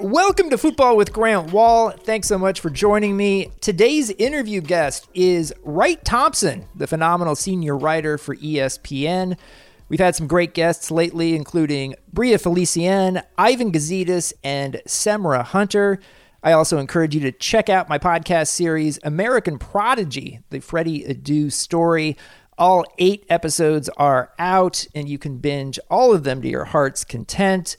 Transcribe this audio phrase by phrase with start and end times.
[0.00, 1.90] Welcome to Football with Grant Wahl.
[1.90, 3.52] Thanks so much for joining me.
[3.60, 9.36] Today's interview guest is Wright Thompson, the phenomenal senior writer for ESPN.
[9.88, 16.00] We've had some great guests lately, including Bria Felicien, Ivan Gazidis, and Semra Hunter.
[16.42, 21.52] I also encourage you to check out my podcast series, American Prodigy, the Freddie Adu
[21.52, 22.16] story.
[22.58, 27.04] All eight episodes are out, and you can binge all of them to your heart's
[27.04, 27.76] content.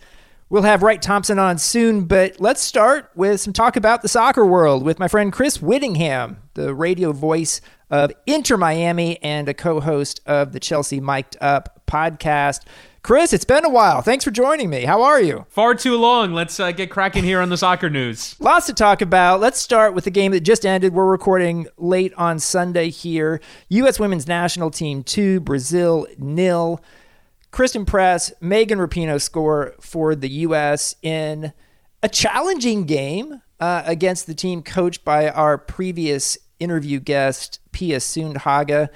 [0.50, 4.46] We'll have Wright Thompson on soon, but let's start with some talk about the soccer
[4.46, 9.82] world with my friend Chris Whittingham, the radio voice of Inter Miami and a co
[9.82, 12.62] host of the Chelsea Mic'd Up podcast.
[13.04, 14.02] Chris, it's been a while.
[14.02, 14.86] Thanks for joining me.
[14.86, 15.46] How are you?
[15.50, 16.34] Far too long.
[16.34, 18.40] Let's uh, get cracking here on the soccer news.
[18.40, 19.42] Lots to talk about.
[19.42, 20.94] Let's start with the game that just ended.
[20.94, 23.42] We're recording late on Sunday here.
[23.68, 24.00] U.S.
[24.00, 26.82] women's national team 2, Brazil nil.
[27.58, 30.96] Christen Press, Megan Rapinoe score for the U.S.
[31.02, 31.54] in
[32.04, 38.90] a challenging game uh, against the team coached by our previous interview guest, Pia Sundhage.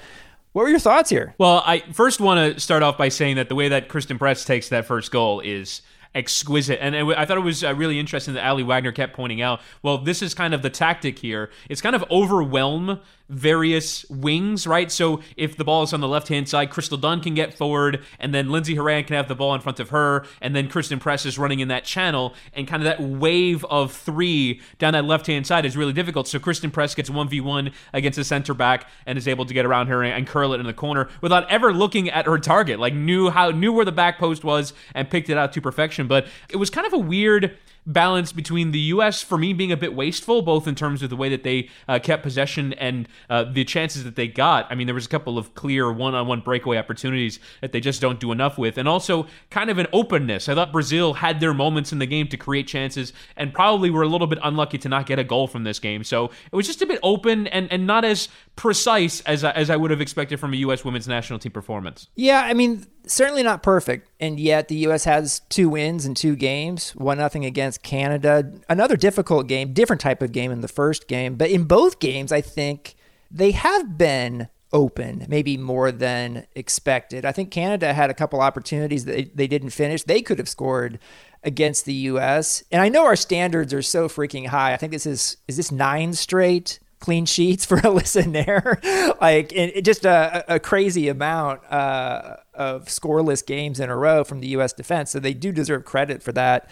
[0.52, 1.34] What were your thoughts here?
[1.38, 4.44] Well, I first want to start off by saying that the way that Christen Press
[4.44, 5.82] takes that first goal is
[6.14, 6.78] exquisite.
[6.80, 9.98] And I thought it was uh, really interesting that Aly Wagner kept pointing out, well,
[9.98, 11.50] this is kind of the tactic here.
[11.68, 13.00] It's kind of overwhelm
[13.32, 14.92] various wings, right?
[14.92, 18.02] So if the ball is on the left hand side, Crystal Dunn can get forward,
[18.20, 20.98] and then Lindsey Horan can have the ball in front of her, and then Christen
[20.98, 25.04] Press is running in that channel, and kind of that wave of three down that
[25.04, 26.28] left hand side is really difficult.
[26.28, 29.86] So Christen Press gets 1v1 against a center back and is able to get around
[29.86, 32.78] her and curl it in the corner without ever looking at her target.
[32.78, 36.06] Like knew how knew where the back post was and picked it out to perfection.
[36.06, 39.22] But it was kind of a weird balance between the U.S.
[39.22, 41.98] for me being a bit wasteful, both in terms of the way that they uh,
[41.98, 44.66] kept possession and uh, the chances that they got.
[44.70, 48.20] I mean, there was a couple of clear one-on-one breakaway opportunities that they just don't
[48.20, 50.48] do enough with, and also kind of an openness.
[50.48, 54.02] I thought Brazil had their moments in the game to create chances, and probably were
[54.02, 56.04] a little bit unlucky to not get a goal from this game.
[56.04, 59.76] So it was just a bit open and and not as precise as as I
[59.76, 60.84] would have expected from a U.S.
[60.84, 62.08] women's national team performance.
[62.14, 65.04] Yeah, I mean certainly not perfect, and yet the U.S.
[65.04, 68.52] has two wins in two games, one nothing against Canada.
[68.68, 72.32] Another difficult game, different type of game in the first game, but in both games,
[72.32, 72.94] I think
[73.30, 77.24] they have been open, maybe more than expected.
[77.24, 80.02] I think Canada had a couple opportunities that they, they didn't finish.
[80.02, 80.98] They could have scored
[81.42, 82.62] against the U.S.
[82.72, 84.72] And I know our standards are so freaking high.
[84.72, 89.82] I think this is is this nine straight clean sheets for Alyssa Naeher, like it,
[89.82, 94.72] just a, a, crazy amount uh, of scoreless games in a row from the U.S.
[94.72, 95.10] defense.
[95.10, 96.70] So they do deserve credit for that.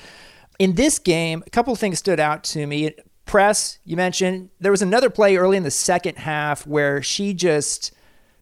[0.59, 2.93] In this game, a couple things stood out to me.
[3.27, 7.93] Press, you mentioned there was another play early in the second half where she just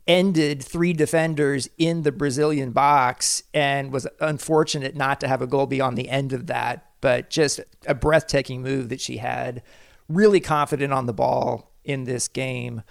[0.06, 5.66] ended three defenders in the Brazilian box and was unfortunate not to have a goal
[5.66, 9.62] beyond the end of that, but just a breathtaking move that she had.
[10.09, 12.82] Really confident on the ball, in this game.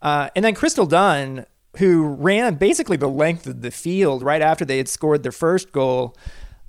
[0.00, 1.44] Uh, and then Crystal Dunn,
[1.78, 5.72] who ran basically the length of the field right after they had scored their first
[5.72, 6.16] goal,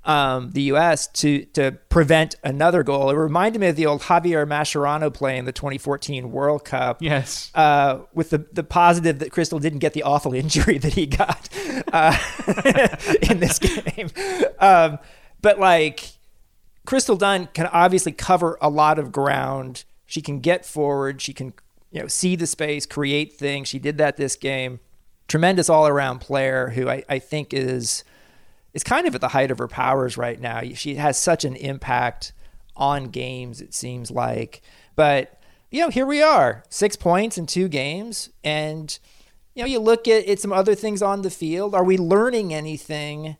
[0.04, 1.08] um, the U.S.
[1.08, 3.10] to to prevent another goal.
[3.10, 7.02] It reminded me of the old Javier Mascherano play in the 2014 World Cup.
[7.02, 11.06] Yes, uh, with the the positive that Crystal didn't get the awful injury that he
[11.06, 11.48] got
[11.92, 12.16] uh,
[13.30, 14.10] in this game.
[14.60, 14.98] Um,
[15.42, 16.12] but like
[16.86, 19.84] Crystal Dunn can obviously cover a lot of ground.
[20.06, 21.20] She can get forward.
[21.20, 21.52] She can
[21.90, 23.68] you know, see the space, create things.
[23.68, 24.80] She did that this game.
[25.28, 28.04] Tremendous all around player who I, I think is
[28.74, 30.60] is kind of at the height of her powers right now.
[30.74, 32.34] She has such an impact
[32.76, 34.60] on games, it seems like.
[34.94, 38.28] But, you know, here we are, six points in two games.
[38.44, 38.98] And,
[39.54, 41.74] you know, you look at, at some other things on the field.
[41.74, 43.38] Are we learning anything?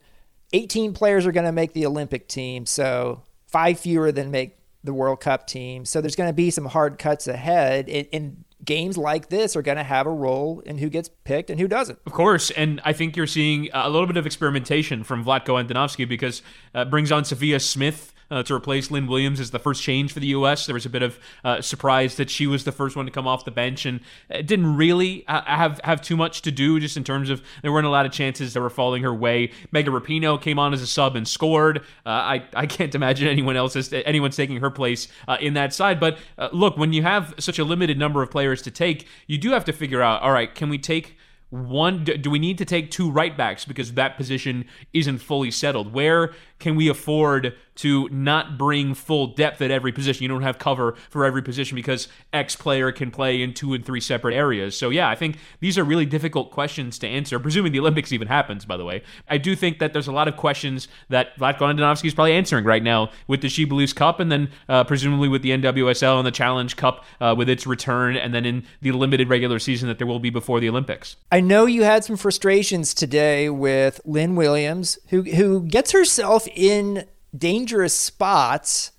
[0.54, 2.64] 18 players are going to make the Olympic team.
[2.64, 5.84] So five fewer than make the World Cup team.
[5.84, 7.88] So there's going to be some hard cuts ahead.
[7.88, 11.60] And, games like this are going to have a role in who gets picked and
[11.60, 11.98] who doesn't.
[12.06, 16.08] Of course, and I think you're seeing a little bit of experimentation from Vlatko Andonovski
[16.08, 16.42] because
[16.74, 20.20] uh, brings on Sophia Smith uh, to replace Lynn Williams as the first change for
[20.20, 20.66] the U.S.
[20.66, 23.26] There was a bit of uh, surprise that she was the first one to come
[23.26, 27.04] off the bench, and didn't really uh, have have too much to do, just in
[27.04, 29.52] terms of there weren't a lot of chances that were falling her way.
[29.72, 31.78] Megan Rapinoe came on as a sub and scored.
[32.04, 35.72] Uh, I I can't imagine anyone else is anyone's taking her place uh, in that
[35.72, 36.00] side.
[36.00, 39.38] But uh, look, when you have such a limited number of players to take, you
[39.38, 40.22] do have to figure out.
[40.22, 41.16] All right, can we take
[41.50, 45.92] one do we need to take two right backs because that position isn't fully settled
[45.92, 50.22] where can we afford to not bring full depth at every position.
[50.22, 53.84] You don't have cover for every position because X player can play in two and
[53.84, 54.76] three separate areas.
[54.76, 58.28] So, yeah, I think these are really difficult questions to answer, presuming the Olympics even
[58.28, 59.02] happens, by the way.
[59.28, 62.64] I do think that there's a lot of questions that Vlatko Andonovski is probably answering
[62.64, 66.26] right now with the She Believes Cup and then uh, presumably with the NWSL and
[66.26, 69.98] the Challenge Cup uh, with its return and then in the limited regular season that
[69.98, 71.16] there will be before the Olympics.
[71.30, 77.04] I know you had some frustrations today with Lynn Williams, who, who gets herself in
[77.36, 78.92] dangerous spots,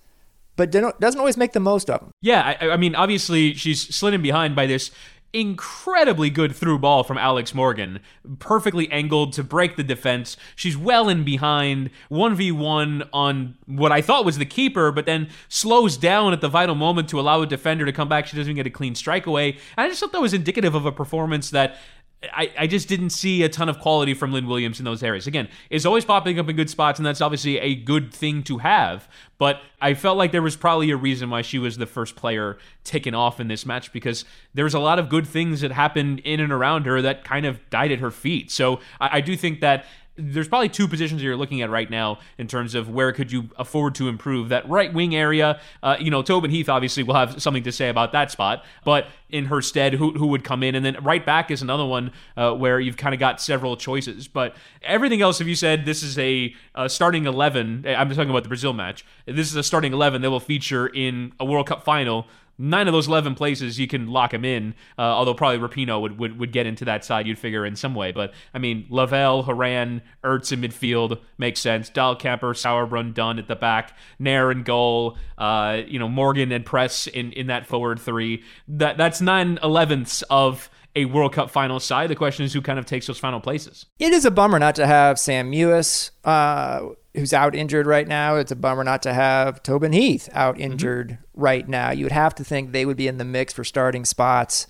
[0.55, 2.11] but doesn't always make the most of them.
[2.21, 4.91] Yeah, I, I mean, obviously she's slid in behind by this
[5.33, 7.99] incredibly good through ball from Alex Morgan,
[8.39, 10.37] perfectly angled to break the defense.
[10.55, 15.97] She's well in behind, 1v1 on what I thought was the keeper, but then slows
[15.97, 18.25] down at the vital moment to allow a defender to come back.
[18.25, 19.51] She doesn't even get a clean strike away.
[19.77, 21.77] And I just thought that was indicative of a performance that
[22.23, 25.27] I, I just didn't see a ton of quality from Lynn Williams in those areas.
[25.27, 28.57] Again, is always popping up in good spots, and that's obviously a good thing to
[28.57, 29.07] have.
[29.37, 32.57] But I felt like there was probably a reason why she was the first player
[32.83, 34.25] taken off in this match because
[34.55, 37.59] there's a lot of good things that happened in and around her that kind of
[37.69, 38.49] died at her feet.
[38.49, 39.85] So I, I do think that
[40.17, 43.49] there's probably two positions you're looking at right now in terms of where could you
[43.57, 45.59] afford to improve that right wing area.
[45.83, 49.07] Uh, you know, Tobin Heath obviously will have something to say about that spot, but
[49.29, 52.11] in her stead, who, who would come in, and then right back is another one
[52.35, 54.27] uh, where you've kind of got several choices.
[54.27, 58.29] But everything else, if you said this is a, a starting eleven, I'm just talking
[58.29, 59.05] about the Brazil match.
[59.25, 62.93] This is a starting eleven that will feature in a World Cup final nine of
[62.93, 66.51] those 11 places you can lock him in, uh, although probably Rapinoe would, would, would
[66.51, 68.11] get into that side, you'd figure, in some way.
[68.11, 71.89] But, I mean, Lavelle, Horan, Ertz in midfield makes sense.
[71.89, 77.07] Dahlkemper, Sauerbrunn, Dunn at the back, Naeher and goal, uh, you know, Morgan and Press
[77.07, 78.43] in, in that forward three.
[78.67, 82.09] That That's nine elevenths of a World Cup final side.
[82.09, 83.85] The question is who kind of takes those final places.
[83.99, 86.81] It is a bummer not to have Sam Mewis, uh,
[87.17, 88.35] who's out injured right now.
[88.35, 90.71] It's a bummer not to have Tobin Heath out mm-hmm.
[90.71, 91.41] injured mm-hmm.
[91.41, 91.91] right now.
[91.91, 94.67] You would have to think they would be in the mix for starting spots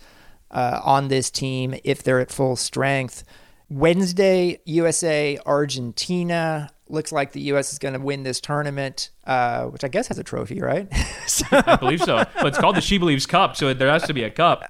[0.51, 3.23] uh, on this team if they're at full strength.
[3.69, 6.69] Wednesday, USA, Argentina.
[6.89, 7.73] Looks like the U.S.
[7.73, 10.87] is going to win this tournament, uh, which I guess has a trophy, right?
[11.27, 11.45] so.
[11.51, 12.23] I believe so.
[12.35, 14.63] But it's called the She Believes Cup, so there has to be a cup.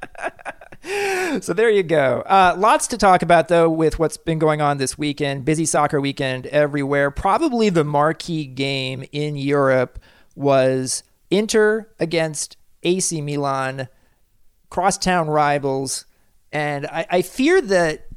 [1.42, 2.24] so there you go.
[2.25, 5.45] Uh, lots to talk about, though, with what's been going on this weekend.
[5.45, 7.12] Busy soccer weekend everywhere.
[7.12, 10.00] Probably the marquee game in Europe
[10.36, 13.89] was Inter against AC Milan,
[14.69, 16.06] crosstown rivals.
[16.51, 18.07] And I, I fear that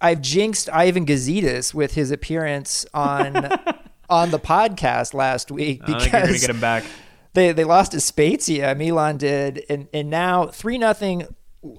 [0.00, 3.36] I've jinxed Ivan Gazidis with his appearance on
[4.10, 6.84] on the podcast last week because you're gonna get him back.
[7.32, 11.26] They they lost to Spezia, Milan did, and and now three nothing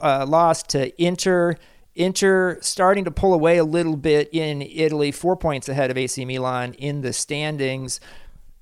[0.01, 1.56] uh, lost to Inter.
[1.94, 6.24] Inter starting to pull away a little bit in Italy, four points ahead of AC
[6.24, 8.00] Milan in the standings.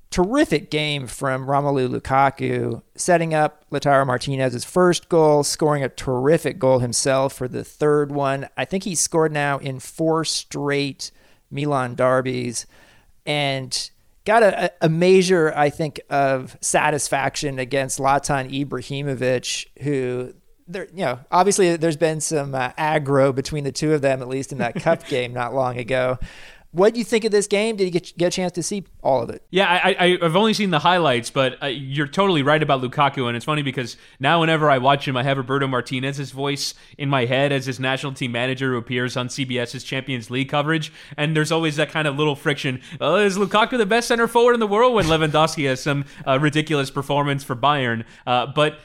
[0.09, 6.79] Terrific game from Romelu Lukaku, setting up Lautaro Martinez's first goal, scoring a terrific goal
[6.79, 8.49] himself for the third one.
[8.57, 11.11] I think he scored now in four straight
[11.51, 12.65] Milan derbies
[13.27, 13.91] and
[14.25, 20.33] got a, a measure, I think, of satisfaction against Zlatan Ibrahimovic, who
[20.69, 24.27] there, you know, obviously there's been some uh, aggro between the two of them, at
[24.27, 26.17] least in that cup game not long ago.
[26.71, 27.77] What do you think of this game?
[27.77, 29.41] Did you get, get a chance to see all of it?
[29.49, 33.27] Yeah, I, I, have only seen the highlights, but uh, you're totally right about Lukaku.
[33.27, 37.09] And it's funny because now, whenever I watch him, I have Roberto Martinez's voice in
[37.09, 40.93] my head as his national team manager who appears on CBS's Champions League coverage.
[41.17, 42.81] And there's always that kind of little friction.
[43.01, 46.37] Uh, is Lukaku the best center forward in the world when Lewandowski has some uh,
[46.39, 48.03] ridiculous performance for Bayern?
[48.27, 48.79] Uh, but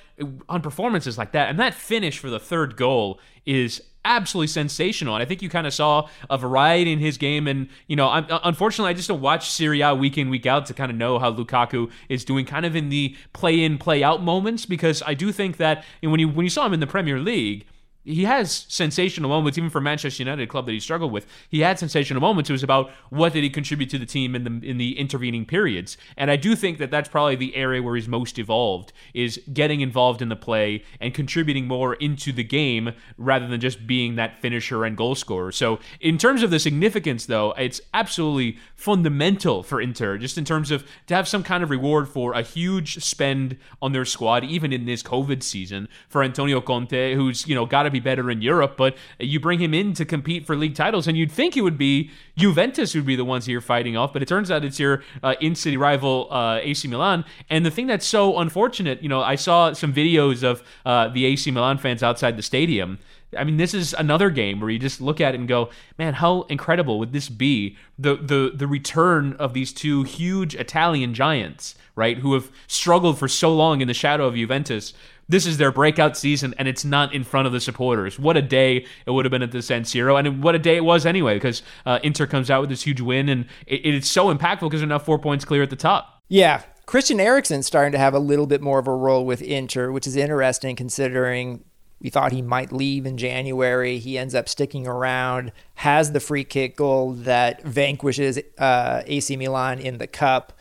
[0.48, 1.48] on performances like that.
[1.48, 5.14] And that finish for the third goal is absolutely sensational.
[5.14, 7.46] And I think you kind of saw a variety in his game.
[7.48, 10.66] And, you know, I'm, unfortunately, I just don't watch Serie A week in, week out
[10.66, 14.02] to kind of know how Lukaku is doing kind of in the play in, play
[14.02, 16.86] out moments because I do think that when you, when you saw him in the
[16.86, 17.66] Premier League,
[18.04, 21.26] he has sensational moments, even for Manchester United, club that he struggled with.
[21.48, 22.50] He had sensational moments.
[22.50, 25.46] It was about what did he contribute to the team in the in the intervening
[25.46, 25.96] periods.
[26.16, 29.80] And I do think that that's probably the area where he's most evolved is getting
[29.80, 34.40] involved in the play and contributing more into the game rather than just being that
[34.40, 35.50] finisher and goal scorer.
[35.50, 40.70] So in terms of the significance, though, it's absolutely fundamental for Inter, just in terms
[40.70, 44.72] of to have some kind of reward for a huge spend on their squad, even
[44.72, 48.42] in this COVID season, for Antonio Conte, who's you know got to be better in
[48.42, 51.62] Europe, but you bring him in to compete for league titles, and you'd think it
[51.62, 54.78] would be Juventus who'd be the ones you're fighting off, but it turns out it's
[54.78, 57.24] your uh, in-city rival uh, AC Milan.
[57.48, 61.24] And the thing that's so unfortunate, you know, I saw some videos of uh, the
[61.24, 62.98] AC Milan fans outside the stadium
[63.36, 66.14] I mean, this is another game where you just look at it and go, man,
[66.14, 67.76] how incredible would this be?
[67.98, 73.28] The the the return of these two huge Italian giants, right, who have struggled for
[73.28, 74.94] so long in the shadow of Juventus.
[75.28, 78.18] This is their breakout season, and it's not in front of the supporters.
[78.18, 80.76] What a day it would have been at the San Siro, and what a day
[80.76, 84.10] it was anyway, because uh, Inter comes out with this huge win, and it, it's
[84.10, 86.22] so impactful because they're now four points clear at the top.
[86.28, 89.90] Yeah, Christian Eriksen's starting to have a little bit more of a role with Inter,
[89.90, 91.64] which is interesting considering
[92.00, 93.98] we thought he might leave in January.
[93.98, 99.78] He ends up sticking around, has the free kick goal that vanquishes uh, AC Milan
[99.78, 100.52] in the cup,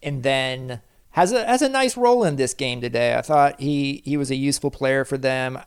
[0.00, 0.80] and then
[1.12, 3.14] has a has a nice role in this game today.
[3.14, 5.60] I thought he he was a useful player for them.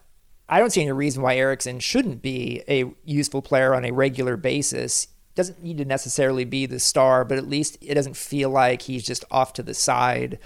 [0.48, 4.38] I don't see any reason why Eriksen shouldn't be a useful player on a regular
[4.38, 5.08] basis.
[5.34, 9.04] Doesn't need to necessarily be the star, but at least it doesn't feel like he's
[9.04, 10.38] just off to the side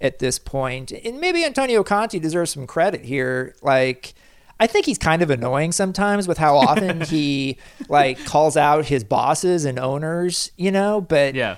[0.00, 0.92] at this point.
[0.92, 3.54] And maybe Antonio Conte deserves some credit here.
[3.60, 4.14] Like,
[4.58, 9.04] I think he's kind of annoying sometimes with how often he like calls out his
[9.04, 11.56] bosses and owners, you know, but yeah.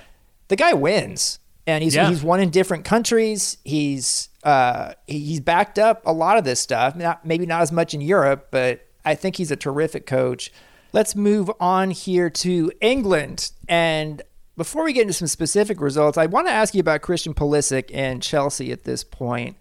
[0.49, 1.39] the guy wins.
[1.67, 2.09] And he's Yeah.
[2.09, 3.59] he's won in different countries.
[3.65, 6.97] He's uh he's backed up a lot of this stuff.
[6.97, 10.53] Not maybe not as much in Europe, but I think he's a terrific coach.
[10.93, 13.51] Let's move on here to England.
[13.69, 14.23] And
[14.57, 17.91] before we get into some specific results, I want to ask you about Christian Pulisic
[17.95, 19.57] and Chelsea at this point.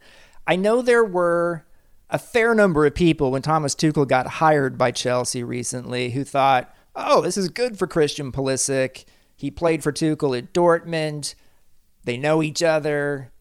[0.46, 1.65] I know there were
[2.10, 6.74] a fair number of people when Thomas Tuchel got hired by Chelsea recently who thought,
[6.96, 9.05] "Oh, this is good for Christian Pulisic.
[9.36, 11.36] He played for Tuchel at Dortmund.
[12.03, 13.31] They know each other."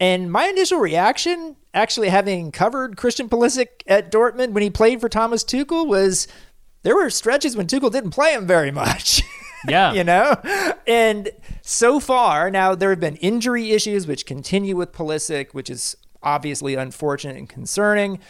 [0.00, 5.08] And my initial reaction, actually having covered Christian Pulisic at Dortmund when he played for
[5.08, 6.28] Thomas Tuchel, was
[6.84, 9.22] there were stretches when Tuchel didn't play him very much.
[9.68, 9.92] Yeah.
[9.92, 10.36] you know?
[10.86, 11.30] And
[11.62, 16.76] so far, now there have been injury issues which continue with Pulisic, which is obviously
[16.76, 18.20] unfortunate and concerning.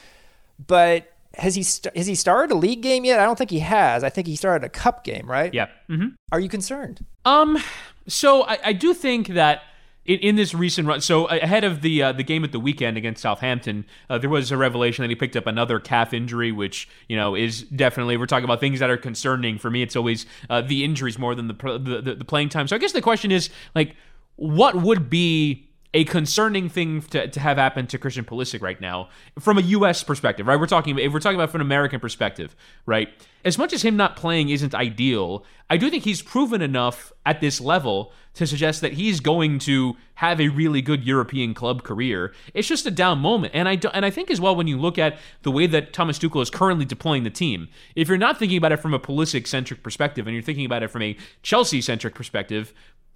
[0.67, 3.21] But has he st- has he started a league game yet?
[3.21, 4.03] I don't think he has.
[4.03, 5.53] I think he started a cup game, right?
[5.53, 5.67] Yeah.
[5.87, 7.05] hmm Are you concerned?
[7.27, 7.59] Um,
[8.07, 9.63] so I, I do think that
[10.09, 12.97] in, in this recent run, so ahead of the uh, the game at the weekend
[12.97, 16.89] against Southampton, uh, there was a revelation that he picked up another calf injury, which
[17.09, 19.59] you know is definitely we're talking about things that are concerning.
[19.59, 22.67] For me, it's always uh, the injuries more than the, the the the playing time.
[22.67, 23.97] So I guess the question is like,
[24.37, 29.09] what would be a concerning thing to, to have happen to Christian Pulisic right now
[29.39, 30.05] from a U.S.
[30.05, 30.61] perspective, right?
[30.61, 32.55] We're talking if we're talking about from an American perspective,
[32.85, 33.09] right?
[33.45, 37.41] As much as him not playing isn't ideal, I do think he's proven enough at
[37.41, 42.35] this level to suggest that he's going to have a really good European club career.
[42.53, 44.79] It's just a down moment, and I do, and I think as well when you
[44.79, 48.39] look at the way that Thomas Tuchel is currently deploying the team, if you're not
[48.39, 51.17] thinking about it from a Pulisic centric perspective and you're thinking about it from a
[51.43, 52.75] Chelsea centric perspective,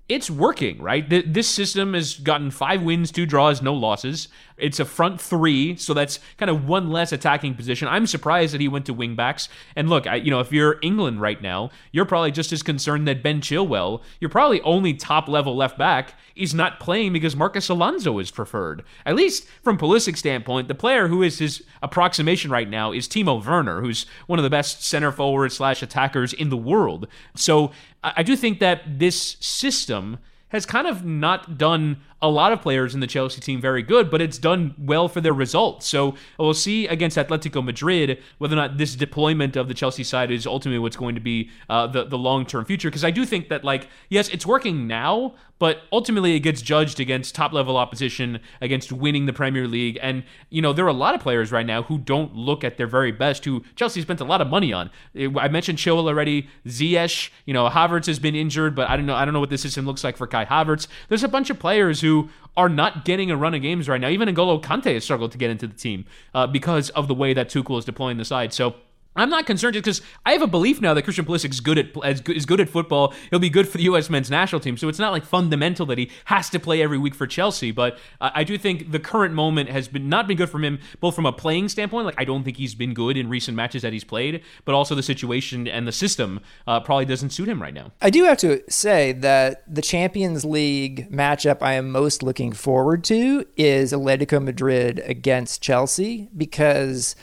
[0.09, 1.09] it's working, right?
[1.09, 4.29] This system has gotten five wins, two draws, no losses.
[4.63, 7.89] It's a front three, so that's kind of one less attacking position.
[7.89, 9.49] I'm surprised that he went to wingbacks.
[9.77, 13.09] And look, I, you know, if you're England right now, you're probably just as concerned
[13.09, 17.69] that Ben Chilwell, you're probably only top level left back, is not playing because Marcos
[17.69, 18.85] Alonso is preferred.
[19.05, 23.45] At least from Pulisic's standpoint, the player who is his approximation right now is Timo
[23.45, 27.09] Werner, who's one of the best center forward slash attackers in the world.
[27.35, 27.73] So
[28.05, 30.19] I do think that this system
[30.53, 34.09] has kind of not done a lot of players in the Chelsea team very good,
[34.09, 35.89] but it's done well for their results.
[35.89, 40.31] So we'll see against Atletico Madrid whether or not this deployment of the Chelsea side
[40.31, 42.89] is ultimately what's going to be uh, the the long term future.
[42.89, 47.01] Because I do think that like yes, it's working now, but ultimately it gets judged
[47.01, 50.93] against top level opposition, against winning the Premier League, and you know there are a
[50.93, 53.45] lot of players right now who don't look at their very best.
[53.45, 54.91] Who Chelsea spent a lot of money on.
[55.17, 56.49] I mentioned Chilwell already.
[56.67, 59.17] Ziyech, you know Havertz has been injured, but I don't know.
[59.17, 60.87] I don't know what the system looks like for Kai Havertz.
[61.09, 64.09] There's a bunch of players who are not getting a run of games right now.
[64.09, 67.33] Even N'Golo Kante has struggled to get into the team uh, because of the way
[67.33, 68.53] that Tuchel is deploying the side.
[68.53, 68.75] So.
[69.15, 71.89] I'm not concerned because I have a belief now that Christian Pulisic's good at
[72.31, 73.15] is good at football.
[73.31, 74.09] He'll be good for the U.S.
[74.09, 74.77] men's national team.
[74.77, 77.71] So it's not like fundamental that he has to play every week for Chelsea.
[77.73, 81.15] But I do think the current moment has been not been good for him, both
[81.15, 82.07] from a playing standpoint.
[82.07, 84.95] Like I don't think he's been good in recent matches that he's played, but also
[84.95, 87.93] the situation and the system uh, probably doesn't suit him right now.
[88.01, 93.05] I do have to say that the Champions League matchup I am most looking forward
[93.05, 97.15] to is Atletico Madrid against Chelsea because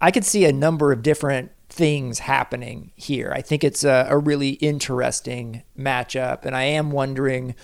[0.00, 3.32] I could see a number of different things happening here.
[3.34, 7.54] I think it's a, a really interesting matchup, and I am wondering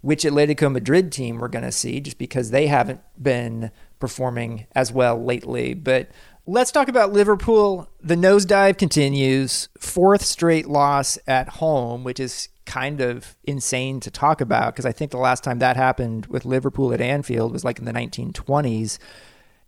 [0.00, 3.70] which Atletico Madrid team we're going to see just because they haven't been
[4.00, 5.74] performing as well lately.
[5.74, 6.08] But
[6.44, 7.88] let's talk about Liverpool.
[8.02, 9.68] The nosedive continues.
[9.78, 14.92] Fourth straight loss at home, which is kind of insane to talk about because I
[14.92, 18.98] think the last time that happened with Liverpool at Anfield was like in the 1920s.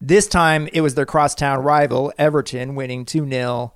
[0.01, 3.73] This time it was their crosstown rival, Everton, winning 2 0.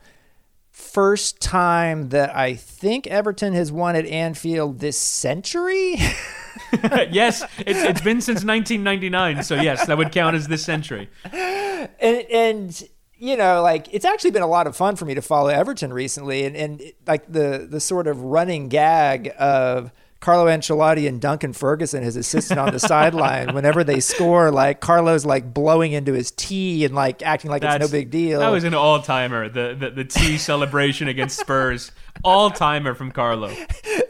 [0.71, 5.97] First time that I think Everton has won at Anfield this century.
[7.11, 9.43] yes, it's, it's been since 1999.
[9.43, 11.09] So, yes, that would count as this century.
[11.33, 15.23] And, and you know, like it's actually been a lot of fun for me to
[15.23, 21.07] follow Everton recently, and and like the the sort of running gag of Carlo Ancelotti
[21.07, 25.93] and Duncan Ferguson, his assistant on the sideline, whenever they score, like Carlo's like blowing
[25.93, 28.41] into his tea and like acting like That's, it's no big deal.
[28.41, 29.49] That was an all timer.
[29.49, 31.93] The, the the tea celebration against Spurs,
[32.25, 33.55] all timer from Carlo.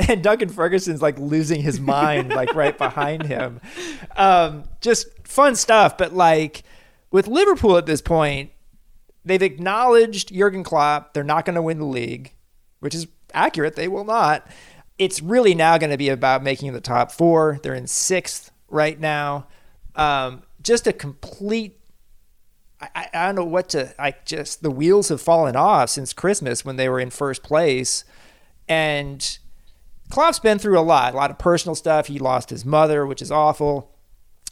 [0.09, 3.61] And Duncan Ferguson's like losing his mind, like right behind him.
[4.17, 6.63] Um, just fun stuff, but like
[7.11, 8.51] with Liverpool at this point
[9.29, 11.13] They've acknowledged Jurgen Klopp.
[11.13, 12.33] They're not going to win the league,
[12.81, 13.77] which is accurate.
[13.77, 14.47] They will not.
[14.99, 17.61] It's really now going to be about making the top four.
[17.63, 19.47] They're in sixth right now.
[19.95, 21.79] Um, just a complete.
[22.81, 23.95] I, I don't know what to.
[24.01, 28.05] I just the wheels have fallen off since Christmas when they were in first place,
[28.69, 29.39] and
[30.11, 31.15] Klopp's been through a lot.
[31.15, 32.07] A lot of personal stuff.
[32.07, 33.95] He lost his mother, which is awful.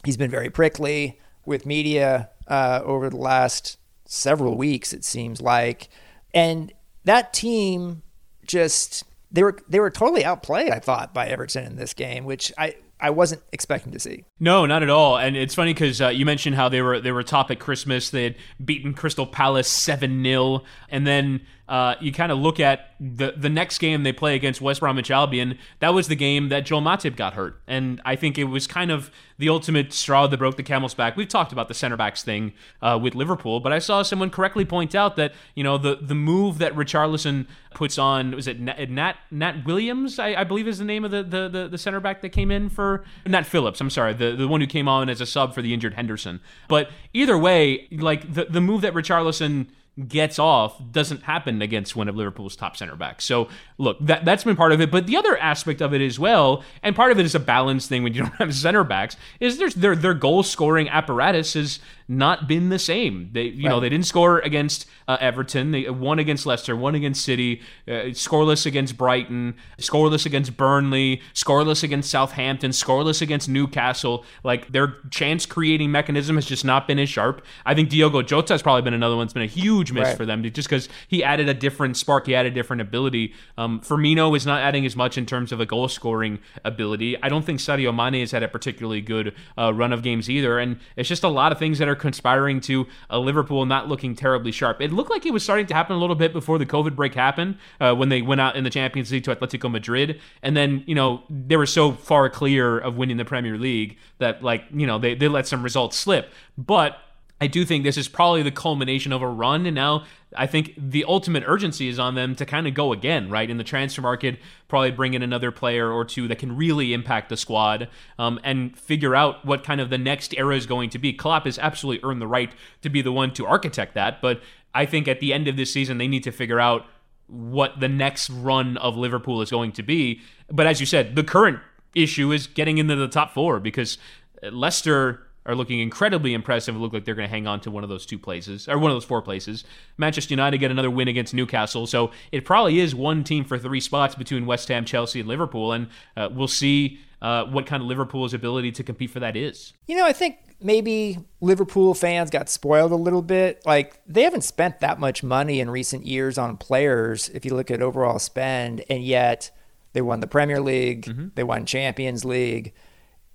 [0.03, 5.89] He's been very prickly with media uh, over the last several weeks, it seems like.
[6.33, 6.73] And
[7.05, 8.03] that team
[8.45, 12.51] just they were they were totally outplayed, I thought, by Everton in this game, which
[12.57, 14.25] I I wasn't expecting to see.
[14.39, 15.17] No, not at all.
[15.17, 18.09] And it's funny because uh, you mentioned how they were they were top at Christmas.
[18.09, 22.91] They had beaten Crystal Palace seven 0 and then uh, you kind of look at
[22.99, 25.57] the the next game they play against West Bromwich Albion.
[25.79, 28.89] That was the game that Joel Matip got hurt, and I think it was kind
[28.89, 31.15] of the ultimate straw that broke the camel's back.
[31.15, 34.65] We've talked about the center backs thing uh, with Liverpool, but I saw someone correctly
[34.65, 38.89] point out that you know the the move that Richarlison puts on was it Nat
[38.89, 41.99] Nat, Nat Williams I, I, believe is the name of the, the, the the center
[41.99, 43.81] back that came in for Nat Phillips.
[43.81, 46.39] I'm sorry, the the one who came on as a sub for the injured Henderson.
[46.67, 49.67] But either way, like the the move that Richarlison
[50.07, 53.25] gets off doesn't happen against one of Liverpool's top center backs.
[53.25, 54.91] So look, that that's been part of it.
[54.91, 57.87] But the other aspect of it as well, and part of it is a balance
[57.87, 61.79] thing when you don't have center backs, is there's their their goal scoring apparatus is
[62.07, 63.29] not been the same.
[63.33, 63.69] They, you right.
[63.69, 65.71] know, they didn't score against uh, Everton.
[65.71, 71.83] They won against Leicester, won against City, uh, scoreless against Brighton, scoreless against Burnley, scoreless
[71.83, 74.25] against Southampton, scoreless against Newcastle.
[74.43, 77.43] Like their chance creating mechanism has just not been as sharp.
[77.65, 80.17] I think Diogo Jota has probably been another one that's been a huge miss right.
[80.17, 83.33] for them, just because he added a different spark, he added a different ability.
[83.57, 87.21] Um, Firmino is not adding as much in terms of a goal scoring ability.
[87.21, 90.57] I don't think Sadio Mane has had a particularly good uh, run of games either,
[90.57, 94.15] and it's just a lot of things that are conspiring to a Liverpool not looking
[94.15, 94.81] terribly sharp.
[94.81, 97.13] It looked like it was starting to happen a little bit before the COVID break
[97.13, 100.19] happened uh, when they went out in the Champions League to Atletico Madrid.
[100.41, 104.43] And then, you know, they were so far clear of winning the Premier League that,
[104.43, 106.31] like, you know, they, they let some results slip.
[106.57, 106.97] But
[107.39, 110.73] I do think this is probably the culmination of a run, and now I think
[110.75, 113.47] the ultimate urgency is on them to kind of go again, right?
[113.47, 117.29] In the transfer market, probably bring in another player or two that can really impact
[117.29, 120.97] the squad um, and figure out what kind of the next era is going to
[120.97, 121.13] be.
[121.13, 124.41] Klopp has absolutely earned the right to be the one to architect that, but
[124.73, 126.85] I think at the end of this season, they need to figure out
[127.27, 130.21] what the next run of Liverpool is going to be.
[130.49, 131.59] But as you said, the current
[131.93, 133.97] issue is getting into the top four because
[134.43, 136.75] Leicester are looking incredibly impressive.
[136.75, 138.77] It look like they're going to hang on to one of those two places or
[138.77, 139.63] one of those four places.
[139.97, 143.79] Manchester United get another win against Newcastle, so it probably is one team for three
[143.79, 147.87] spots between West Ham, Chelsea, and Liverpool, and uh, we'll see uh, what kind of
[147.87, 149.73] Liverpool's ability to compete for that is.
[149.87, 153.61] You know, I think maybe Liverpool fans got spoiled a little bit.
[153.65, 157.71] Like they haven't spent that much money in recent years on players if you look
[157.71, 159.51] at overall spend, and yet
[159.93, 161.27] they won the Premier League, mm-hmm.
[161.35, 162.73] they won Champions League.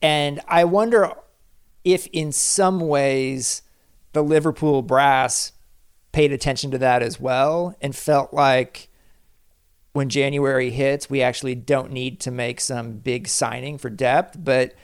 [0.00, 1.12] And I wonder
[1.84, 3.62] if in some ways
[4.12, 5.52] the Liverpool brass
[6.12, 8.88] paid attention to that as well and felt like
[9.92, 14.36] when January hits, we actually don't need to make some big signing for depth.
[14.42, 14.74] But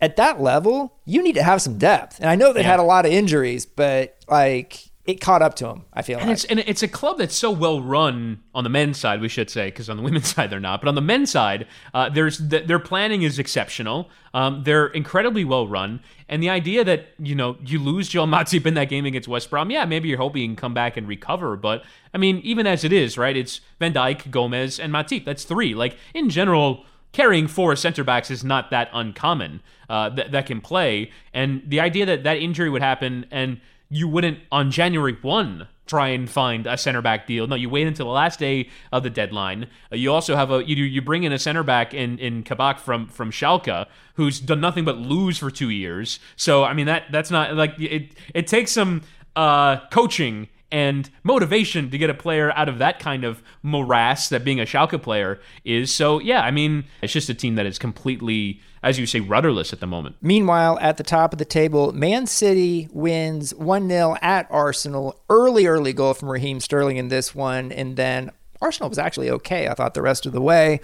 [0.00, 2.20] at that level, you need to have some depth.
[2.20, 2.70] And I know they yeah.
[2.70, 5.84] had a lot of injuries, but like it caught up to them.
[5.92, 6.34] I feel and like.
[6.34, 9.50] it's and it's a club that's so well run on the men's side, we should
[9.50, 10.80] say, because on the women's side they're not.
[10.80, 14.10] But on the men's side, uh, there's the, their planning is exceptional.
[14.34, 16.00] Um, they're incredibly well run,
[16.32, 19.50] and the idea that you know you lose Joel Matip in that game against West
[19.50, 21.56] Brom, yeah, maybe you're hoping can come back and recover.
[21.58, 23.36] But I mean, even as it is, right?
[23.36, 25.26] It's Van Dijk, Gomez, and Matip.
[25.26, 25.74] That's three.
[25.74, 30.62] Like in general carrying four center backs is not that uncommon uh, that, that can
[30.62, 31.10] play.
[31.34, 36.08] And the idea that that injury would happen and you wouldn't on January 1 try
[36.08, 37.46] and find a center back deal.
[37.46, 39.66] No, you wait until the last day of the deadline.
[39.92, 42.78] Uh, you also have a you you bring in a center back in in Kabak
[42.78, 46.20] from from Schalke who's done nothing but lose for 2 years.
[46.36, 49.02] So I mean that that's not like it it takes some
[49.34, 54.42] uh coaching and motivation to get a player out of that kind of morass that
[54.42, 55.94] being a Schalke player is.
[55.94, 59.72] So, yeah, I mean, it's just a team that is completely, as you say, rudderless
[59.74, 60.16] at the moment.
[60.22, 65.20] Meanwhile, at the top of the table, Man City wins 1 0 at Arsenal.
[65.28, 67.70] Early, early goal from Raheem Sterling in this one.
[67.70, 68.32] And then
[68.62, 70.80] Arsenal was actually okay, I thought, the rest of the way.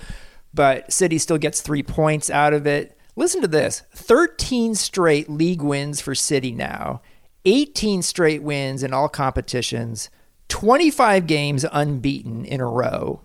[0.52, 2.98] But City still gets three points out of it.
[3.16, 7.00] Listen to this 13 straight league wins for City now.
[7.48, 10.10] 18 straight wins in all competitions,
[10.48, 13.22] 25 games unbeaten in a row.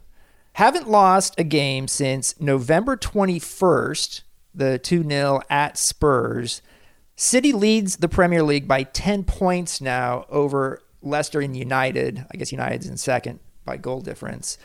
[0.54, 4.22] Haven't lost a game since November 21st,
[4.56, 6.62] the 2 0 at Spurs.
[7.18, 12.26] City leads the Premier League by 10 points now over Leicester and United.
[12.34, 14.58] I guess United's in second by goal difference.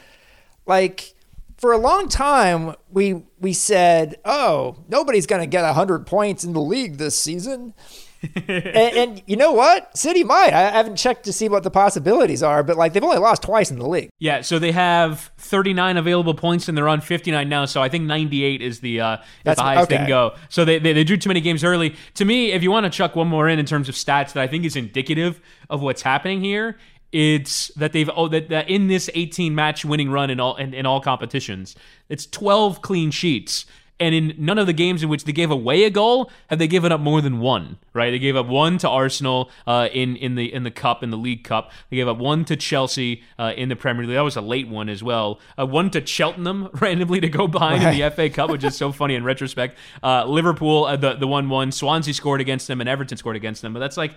[0.66, 1.14] Like,
[1.56, 6.52] for a long time, we we said, "Oh, nobody's going to get 100 points in
[6.52, 7.74] the league this season."
[8.48, 9.96] and, and, you know what?
[9.96, 10.52] City might.
[10.52, 13.70] I haven't checked to see what the possibilities are, but like they've only lost twice
[13.70, 14.10] in the league.
[14.18, 17.64] Yeah, so they have 39 available points and they're on 59 now.
[17.64, 19.94] So I think 98 is the uh, That's, the highest okay.
[19.94, 20.34] they can go.
[20.48, 21.94] So they, they, they drew too many games early.
[22.14, 24.42] To me, if you want to chuck one more in in terms of stats that
[24.42, 26.76] I think is indicative of what's happening here,
[27.12, 30.74] it's that they've oh that, that in this 18 match winning run in all in,
[30.74, 31.74] in all competitions,
[32.08, 33.64] it's 12 clean sheets
[34.00, 36.66] and in none of the games in which they gave away a goal have they
[36.66, 37.78] given up more than one.
[37.92, 38.10] Right?
[38.10, 41.16] They gave up one to Arsenal uh, in in the in the cup in the
[41.16, 41.70] League Cup.
[41.90, 44.14] They gave up one to Chelsea uh, in the Premier League.
[44.14, 45.40] That was a late one as well.
[45.58, 47.94] Uh, one to Cheltenham randomly to go behind right.
[47.94, 49.78] in the FA Cup, which is so funny in retrospect.
[50.02, 51.72] Uh, Liverpool uh, the the one one.
[51.72, 53.72] Swansea scored against them and Everton scored against them.
[53.72, 54.14] But that's like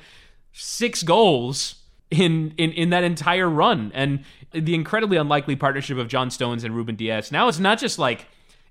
[0.54, 1.76] six goals
[2.10, 6.76] in, in in that entire run and the incredibly unlikely partnership of John Stones and
[6.76, 7.32] Ruben Dias.
[7.32, 8.28] Now it's not just like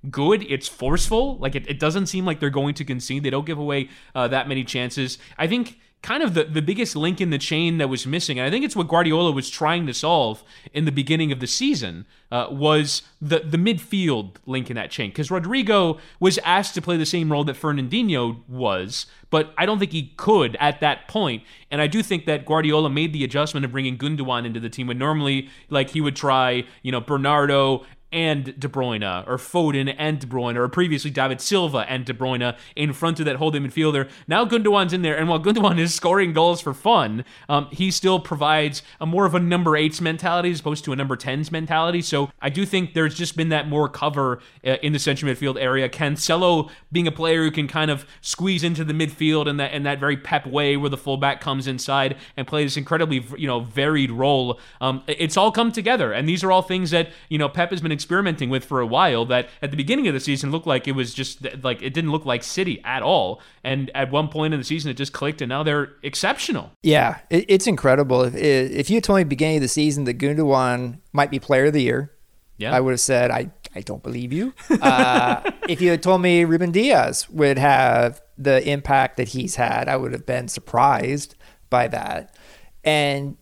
[0.08, 0.44] good.
[0.48, 1.36] It's forceful.
[1.38, 3.22] Like it, it doesn't seem like they're going to concede.
[3.22, 5.18] They don't give away uh, that many chances.
[5.36, 8.46] I think kind of the, the biggest link in the chain that was missing, and
[8.46, 12.06] I think it's what Guardiola was trying to solve in the beginning of the season,
[12.32, 15.10] uh, was the, the midfield link in that chain.
[15.10, 19.78] Because Rodrigo was asked to play the same role that Fernandinho was, but I don't
[19.78, 21.42] think he could at that point.
[21.70, 24.86] And I do think that Guardiola made the adjustment of bringing Gundogan into the team
[24.86, 30.18] when normally, like, he would try, you know, Bernardo and De Bruyne, or Foden and
[30.18, 34.08] De Bruyne, or previously David Silva and De Bruyne in front of that holding midfielder.
[34.26, 38.18] Now Gundogan's in there, and while Gundogan is scoring goals for fun, um, he still
[38.18, 42.02] provides a more of a number eights mentality as opposed to a number tens mentality.
[42.02, 45.60] So I do think there's just been that more cover uh, in the central midfield
[45.60, 45.88] area.
[45.88, 49.82] Cancelo being a player who can kind of squeeze into the midfield in that in
[49.84, 53.60] that very pep way where the fullback comes inside and plays this incredibly you know
[53.60, 54.58] varied role.
[54.80, 57.80] Um, it's all come together, and these are all things that you know Pep has
[57.80, 60.88] been experimenting with for a while that at the beginning of the season looked like
[60.88, 63.40] it was just like it didn't look like City at all.
[63.62, 66.72] And at one point in the season, it just clicked, and now they're exceptional.
[66.82, 68.22] Yeah, it, it's incredible.
[68.22, 71.74] If, if you told me beginning of the season that Gundogan might be Player of
[71.74, 72.12] the Year,
[72.56, 72.74] yeah.
[72.74, 74.54] I would have said I I don't believe you.
[74.80, 79.88] Uh, if you had told me Ruben Dias would have the impact that he's had,
[79.88, 81.34] I would have been surprised
[81.68, 82.34] by that.
[82.82, 83.36] And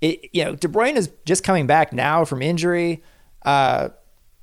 [0.00, 3.02] it, you know, De Bruyne is just coming back now from injury.
[3.44, 3.90] Uh,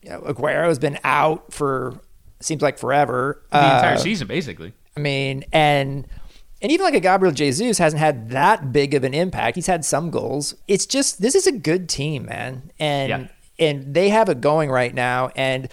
[0.06, 2.00] you know, Aguero's been out for
[2.40, 3.42] seems like forever.
[3.50, 4.72] The uh, entire season, basically.
[4.96, 6.08] I mean, and
[6.62, 9.56] and even like a Gabriel Jesus hasn't had that big of an impact.
[9.56, 10.54] He's had some goals.
[10.68, 13.28] It's just this is a good team, man, and yeah.
[13.68, 15.32] and they have it going right now.
[15.36, 15.70] And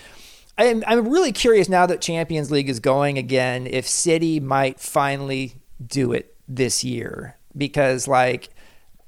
[0.57, 5.57] I'm I'm really curious now that Champions League is going again if City might finally
[5.85, 8.49] do it this year because like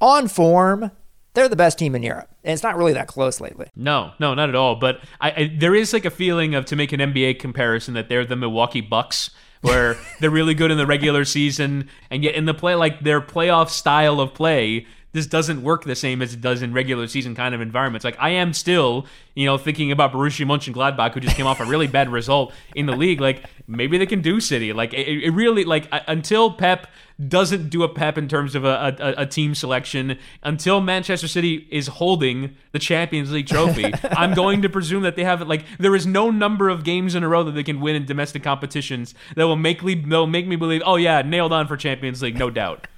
[0.03, 0.91] on form
[1.35, 2.29] they're the best team in Europe.
[2.45, 3.67] And it's not really that close lately.
[3.77, 4.77] No, no, not at all.
[4.77, 8.09] But I, I, there is like a feeling of to make an NBA comparison that
[8.09, 12.47] they're the Milwaukee Bucks, where they're really good in the regular season, and yet in
[12.47, 16.41] the play, like their playoff style of play, this doesn't work the same as it
[16.41, 18.05] does in regular season kind of environments.
[18.05, 21.65] Like I am still, you know, thinking about Borussia Mönchengladbach, who just came off a
[21.65, 23.21] really bad result in the league.
[23.21, 24.73] Like maybe they can do City.
[24.73, 26.89] Like it, it really, like until Pep
[27.29, 31.69] doesn't do a pep in terms of a, a, a, team selection until Manchester City
[31.71, 33.93] is holding the Champions League trophy.
[34.11, 37.15] I'm going to presume that they have it like there is no number of games
[37.15, 40.27] in a row that they can win in domestic competitions that will make me they'll
[40.27, 42.89] make me believe, oh yeah, nailed on for Champions League, no doubt.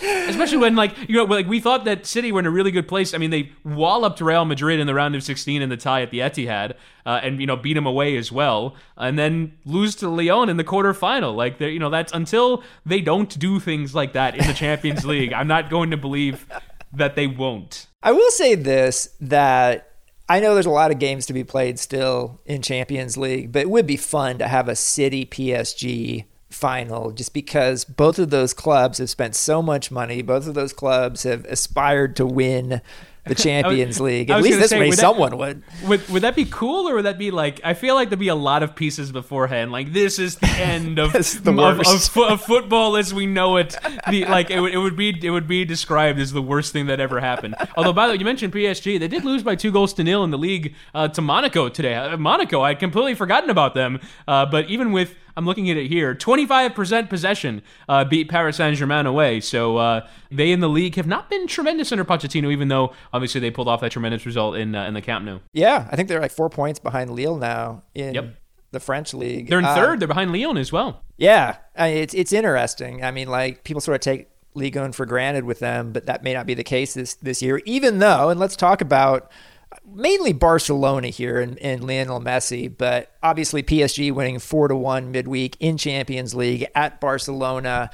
[0.00, 2.86] Especially when, like, you know, like we thought that City were in a really good
[2.86, 3.14] place.
[3.14, 6.10] I mean, they walloped Real Madrid in the round of 16 in the tie at
[6.10, 10.08] the Etihad, uh, and you know, beat them away as well, and then lose to
[10.08, 11.34] Lyon in the quarterfinal.
[11.34, 15.32] Like, you know, that's until they don't do things like that in the Champions League.
[15.32, 16.46] I'm not going to believe
[16.92, 17.86] that they won't.
[18.02, 19.88] I will say this that
[20.28, 23.62] I know there's a lot of games to be played still in Champions League, but
[23.62, 26.26] it would be fun to have a City PSG
[26.58, 30.22] final just because both of those clubs have spent so much money.
[30.22, 32.82] Both of those clubs have aspired to win
[33.28, 34.30] the Champions League.
[34.30, 35.62] At least this say, way, would someone that, would.
[35.86, 37.60] Would would that be cool, or would that be like?
[37.62, 39.70] I feel like there'd be a lot of pieces beforehand.
[39.70, 43.76] Like this is the end of the of, of, of, football as we know it.
[44.10, 46.86] The, like it would, it would be it would be described as the worst thing
[46.86, 47.54] that ever happened.
[47.76, 48.98] Although, by the way, you mentioned PSG.
[48.98, 51.94] They did lose by two goals to nil in the league uh, to Monaco today.
[51.94, 54.00] Uh, Monaco, I would completely forgotten about them.
[54.26, 56.16] Uh, but even with I'm looking at it here.
[56.16, 59.38] 25% possession uh, beat Paris Saint Germain away.
[59.38, 63.40] So uh, they in the league have not been tremendous under Pochettino, even though obviously
[63.40, 65.38] they pulled off that tremendous result in uh, in the Camp Nou.
[65.52, 68.34] Yeah, I think they're like four points behind Lille now in yep.
[68.72, 69.48] the French league.
[69.48, 70.00] They're in uh, third.
[70.00, 71.04] they're behind Lyon as well.
[71.16, 73.04] Yeah, I mean, it's it's interesting.
[73.04, 76.24] I mean, like people sort of take Ligue 1 for granted with them, but that
[76.24, 77.62] may not be the case this this year.
[77.64, 79.30] Even though, and let's talk about
[79.86, 85.56] mainly Barcelona here and, and Lionel Messi, but obviously PSG winning four to one midweek
[85.60, 87.90] in Champions League at Barcelona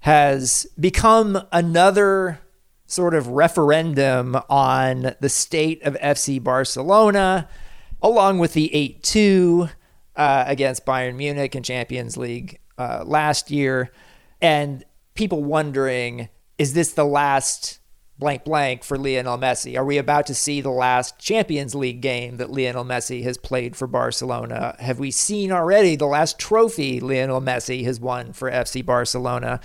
[0.00, 2.40] has become another
[2.86, 7.48] sort of referendum on the state of FC Barcelona,
[8.02, 9.68] along with the 8 2
[10.16, 13.92] uh, against Bayern Munich in Champions League uh, last year.
[14.42, 14.84] And
[15.14, 17.80] people wondering is this the last
[18.18, 19.76] blank blank for Lionel Messi?
[19.76, 23.76] Are we about to see the last Champions League game that Lionel Messi has played
[23.76, 24.76] for Barcelona?
[24.78, 29.60] Have we seen already the last trophy Lionel Messi has won for FC Barcelona?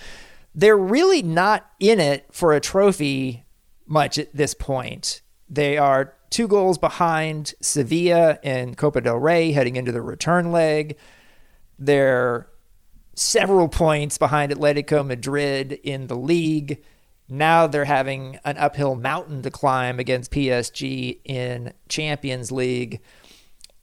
[0.55, 3.45] They're really not in it for a trophy
[3.85, 5.21] much at this point.
[5.47, 10.97] They are two goals behind Sevilla in Copa del Rey heading into the return leg.
[11.77, 12.47] They're
[13.15, 16.83] several points behind Atletico Madrid in the league.
[17.29, 23.01] Now they're having an uphill mountain to climb against PSG in Champions League.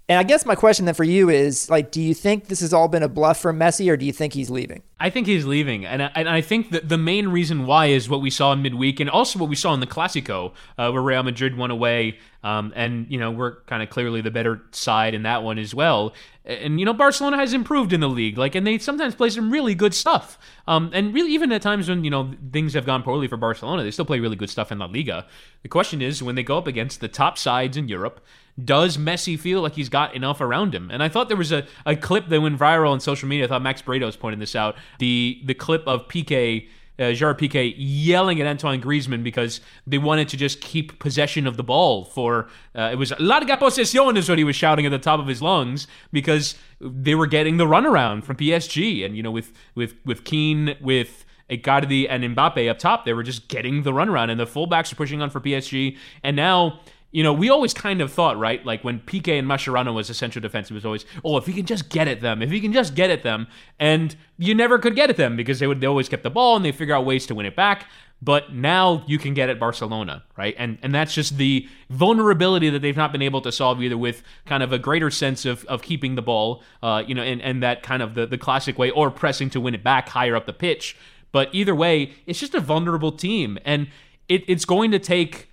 [0.09, 2.73] And I guess my question then for you is like, do you think this has
[2.73, 4.83] all been a bluff from Messi, or do you think he's leaving?
[5.01, 8.09] I think he's leaving, and I, and I think that the main reason why is
[8.09, 11.03] what we saw in midweek, and also what we saw in the Clasico, uh, where
[11.03, 15.13] Real Madrid won away, um, and you know we're kind of clearly the better side
[15.13, 16.15] in that one as well.
[16.45, 19.51] And you know Barcelona has improved in the league, like, and they sometimes play some
[19.51, 20.39] really good stuff.
[20.69, 23.83] Um, and really, even at times when you know things have gone poorly for Barcelona,
[23.83, 25.27] they still play really good stuff in La Liga.
[25.63, 28.21] The question is when they go up against the top sides in Europe
[28.63, 30.91] does Messi feel like he's got enough around him?
[30.91, 33.45] And I thought there was a, a clip that went viral on social media.
[33.45, 34.77] I thought Max Bretos pointed this out.
[34.99, 40.29] The the clip of PK uh, Gerard Piqué yelling at Antoine Griezmann because they wanted
[40.29, 44.39] to just keep possession of the ball for uh, it was larga posesión is what
[44.39, 48.25] he was shouting at the top of his lungs because they were getting the runaround
[48.25, 53.05] from PSG and you know with with with Kean with Icardi and Mbappe up top
[53.05, 56.35] they were just getting the runaround and the fullbacks are pushing on for PSG and
[56.35, 56.81] now
[57.13, 58.65] you know, we always kind of thought, right?
[58.65, 61.53] Like when Piqué and Mascherano was a central defense, it was always, oh, if he
[61.53, 63.47] can just get at them, if he can just get at them.
[63.79, 66.57] And you never could get at them because they would they always kept the ball
[66.57, 67.87] and they figure out ways to win it back.
[68.21, 70.55] But now you can get at Barcelona, right?
[70.59, 74.23] And and that's just the vulnerability that they've not been able to solve either with
[74.47, 77.63] kind of a greater sense of, of keeping the ball, uh, you know, and, and
[77.63, 80.47] that kind of the, the classic way, or pressing to win it back higher up
[80.47, 80.97] the pitch.
[81.31, 83.59] But either way, it's just a vulnerable team.
[83.65, 83.89] And
[84.29, 85.51] it, it's going to take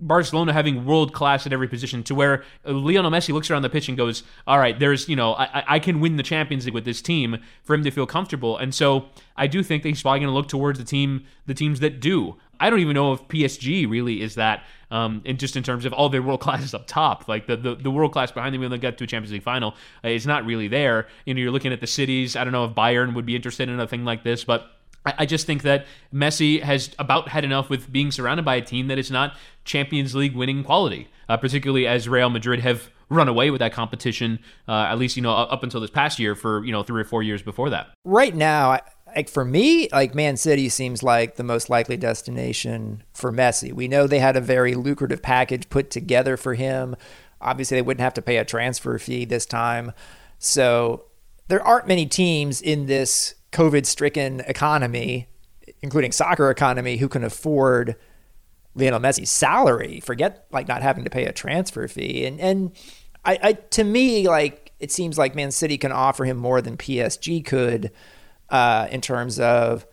[0.00, 3.88] Barcelona having world class at every position to where Lionel Messi looks around the pitch
[3.88, 6.84] and goes, "All right, there's you know I, I can win the Champions League with
[6.84, 10.20] this team for him to feel comfortable." And so I do think that he's probably
[10.20, 12.36] going to look towards the team the teams that do.
[12.60, 15.92] I don't even know if PSG really is that, um, in just in terms of
[15.92, 17.28] all their world classes up top.
[17.28, 19.42] Like the the, the world class behind them when they get to a Champions League
[19.42, 21.06] final uh, is not really there.
[21.24, 22.36] You know, you're looking at the cities.
[22.36, 24.70] I don't know if Bayern would be interested in a thing like this, but
[25.06, 28.88] I just think that Messi has about had enough with being surrounded by a team
[28.88, 33.50] that is not Champions League winning quality, uh, particularly as Real Madrid have run away
[33.50, 36.72] with that competition, uh, at least, you know, up until this past year for, you
[36.72, 37.90] know, three or four years before that.
[38.04, 38.78] Right now,
[39.14, 43.72] like for me, like Man City seems like the most likely destination for Messi.
[43.72, 46.96] We know they had a very lucrative package put together for him.
[47.40, 49.92] Obviously, they wouldn't have to pay a transfer fee this time.
[50.38, 51.04] So
[51.48, 55.28] there aren't many teams in this COVID stricken economy,
[55.80, 57.96] including soccer economy, who can afford
[58.74, 60.00] Lionel Messi's salary.
[60.00, 62.26] Forget like not having to pay a transfer fee.
[62.26, 62.72] And and
[63.24, 66.76] I, I to me like it seems like Man City can offer him more than
[66.76, 67.92] PSG could
[68.50, 69.86] uh, in terms of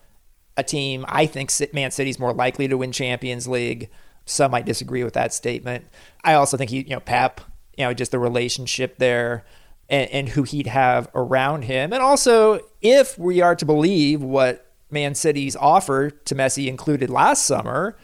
[0.58, 1.06] a team.
[1.08, 3.90] I think Man City's more likely to win Champions League.
[4.26, 5.86] Some might disagree with that statement.
[6.24, 7.42] I also think he, you know, Pep,
[7.78, 9.46] you know, just the relationship there
[9.92, 11.94] and, and who he'd have around him.
[11.94, 17.46] And also, if we are to believe what Man City's offer to Messi included last
[17.46, 17.96] summer,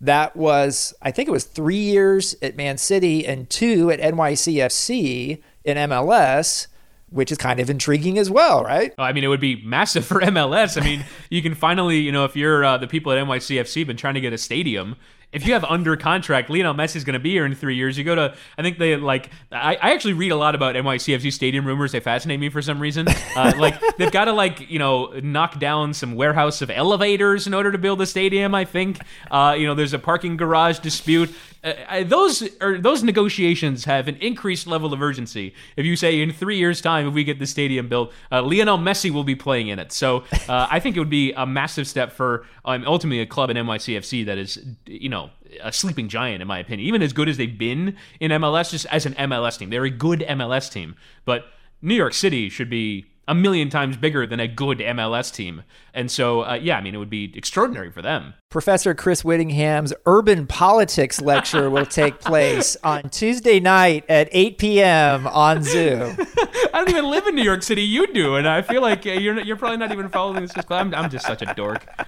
[0.00, 5.42] That was, I think it was three years at Man City and two at NYCFC
[5.64, 6.68] in MLS
[7.14, 8.92] which is kind of intriguing as well, right?
[8.98, 10.80] I mean, it would be massive for MLS.
[10.80, 13.96] I mean, you can finally, you know, if you're uh, the people at NYCFC been
[13.96, 14.96] trying to get a stadium,
[15.34, 17.98] if you have under contract, Lionel Messi is going to be here in three years.
[17.98, 21.32] You go to, I think they like, I, I actually read a lot about NYCFC
[21.32, 21.90] stadium rumors.
[21.90, 23.08] They fascinate me for some reason.
[23.36, 27.52] Uh, like they've got to like, you know, knock down some warehouse of elevators in
[27.52, 28.54] order to build a stadium.
[28.54, 31.34] I think, uh, you know, there's a parking garage dispute.
[31.64, 35.54] Uh, those or those negotiations have an increased level of urgency.
[35.76, 38.76] If you say in three years' time, if we get the stadium built, uh, Lionel
[38.76, 39.90] Messi will be playing in it.
[39.90, 43.48] So uh, I think it would be a massive step for um, ultimately a club
[43.48, 45.30] in NYCFC that is, you know,
[45.62, 46.86] a sleeping giant in my opinion.
[46.86, 49.90] Even as good as they've been in MLS, just as an MLS team, they're a
[49.90, 50.96] good MLS team.
[51.24, 51.46] But
[51.80, 55.62] New York City should be a million times bigger than a good MLS team.
[55.92, 58.34] And so, uh, yeah, I mean, it would be extraordinary for them.
[58.50, 65.26] Professor Chris Whittingham's urban politics lecture will take place on Tuesday night at 8 p.m.
[65.26, 66.16] on Zoom.
[66.74, 67.82] I don't even live in New York City.
[67.82, 70.52] You do, and I feel like you're you're probably not even following this.
[70.68, 71.86] I'm, I'm just such a dork.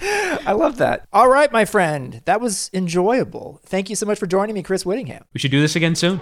[0.00, 1.06] I love that.
[1.12, 3.60] All right, my friend, that was enjoyable.
[3.64, 5.24] Thank you so much for joining me, Chris Whittingham.
[5.34, 6.20] We should do this again soon.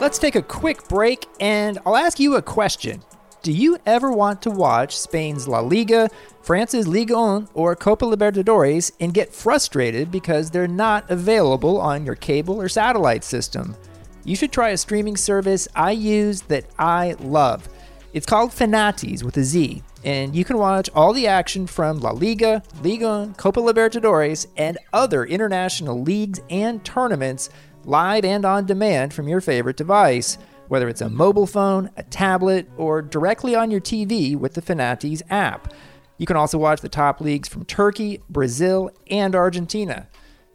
[0.00, 3.02] Let's take a quick break and I'll ask you a question.
[3.42, 6.08] Do you ever want to watch Spain's La Liga,
[6.40, 12.14] France's Ligue 1, or Copa Libertadores and get frustrated because they're not available on your
[12.14, 13.76] cable or satellite system?
[14.24, 17.68] You should try a streaming service I use that I love.
[18.14, 22.12] It's called Fanatiz with a Z, and you can watch all the action from La
[22.12, 27.50] Liga, Ligue 1, Copa Libertadores, and other international leagues and tournaments
[27.84, 30.38] live and on demand from your favorite device,
[30.68, 35.22] whether it's a mobile phone, a tablet, or directly on your TV with the Fanatiz
[35.30, 35.72] app.
[36.18, 40.06] You can also watch the top leagues from Turkey, Brazil, and Argentina.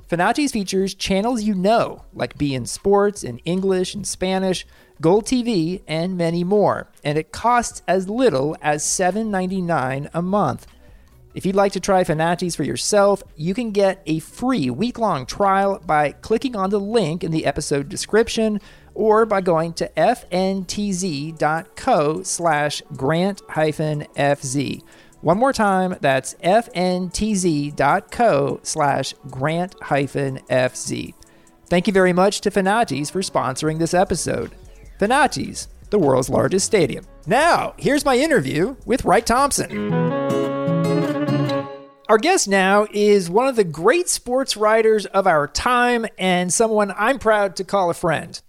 [0.07, 4.67] Fanatiz features channels you know, like beIN Sports in English and Spanish,
[5.01, 10.67] GolTV, and many more, and it costs as little as $7.99 a month.
[11.35, 15.81] If you'd like to try Fanatiz for yourself, you can get a free week-long trial
[15.85, 18.61] by clicking on the link in the episode description
[18.93, 21.33] or by going to fntz.co
[22.23, 24.81] slash grant hyphen FZ.
[25.19, 26.99] One more time, that's fntz.co
[28.63, 31.13] slash grant hyphen FZ.
[31.67, 34.55] Thank you very much to Fanatiz for sponsoring this episode.
[35.01, 37.05] Fanatiz, the world's largest stadium.
[37.27, 40.54] Now, here's my interview with Wright Thompson.
[42.07, 46.93] Our guest now is one of the great sports writers of our time and someone
[46.95, 48.39] I'm proud to call a friend.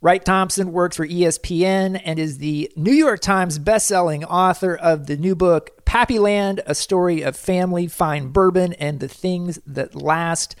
[0.00, 5.18] Wright Thompson works for ESPN and is the New York Times bestselling author of the
[5.18, 10.56] new book, Pappyland A Story of Family, Fine Bourbon, and the Things That Last.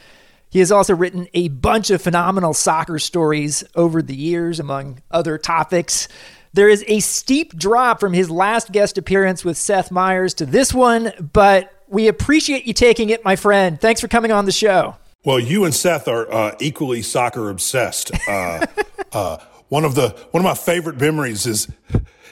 [0.50, 5.38] He has also written a bunch of phenomenal soccer stories over the years, among other
[5.38, 6.06] topics.
[6.52, 10.74] There is a steep drop from his last guest appearance with Seth Meyers to this
[10.74, 13.80] one, but we appreciate you taking it, my friend.
[13.80, 14.96] Thanks for coming on the show.
[15.24, 18.10] Well, you and Seth are uh, equally soccer obsessed.
[18.26, 18.66] Uh,
[19.12, 19.36] uh,
[19.68, 21.68] one of the one of my favorite memories is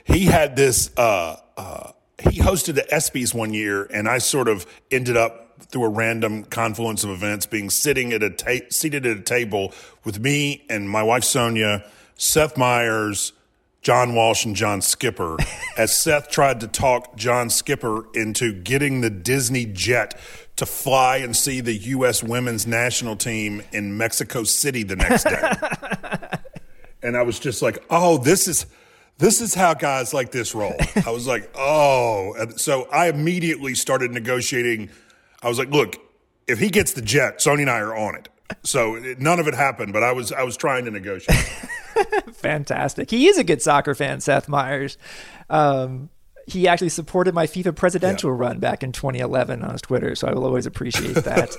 [0.04, 0.90] he had this.
[0.96, 5.84] Uh, uh, he hosted the ESPYS one year, and I sort of ended up through
[5.84, 9.72] a random confluence of events being sitting at a ta- seated at a table
[10.04, 11.84] with me and my wife Sonia,
[12.16, 13.32] Seth Meyers,
[13.82, 15.36] John Walsh and John Skipper
[15.76, 20.18] as Seth tried to talk John Skipper into getting the Disney jet
[20.56, 22.22] to fly and see the U.S.
[22.22, 26.38] women's national team in Mexico City the next day.
[27.02, 28.66] and I was just like, oh, this is.
[29.18, 30.74] This is how guys like this roll.
[31.04, 32.32] I was like, oh.
[32.56, 34.88] So I immediately started negotiating.
[35.42, 35.98] I was like, look,
[36.46, 38.30] if he gets the jet, Sonia and I are on it.
[38.62, 41.38] So none of it happened, but I was I was trying to negotiate.
[42.34, 43.10] Fantastic.
[43.10, 44.98] He is a good soccer fan, Seth Meyers.
[45.48, 46.10] Um,
[46.46, 48.38] he actually supported my FIFA presidential yeah.
[48.38, 51.54] run back in 2011 on his Twitter, so I will always appreciate that.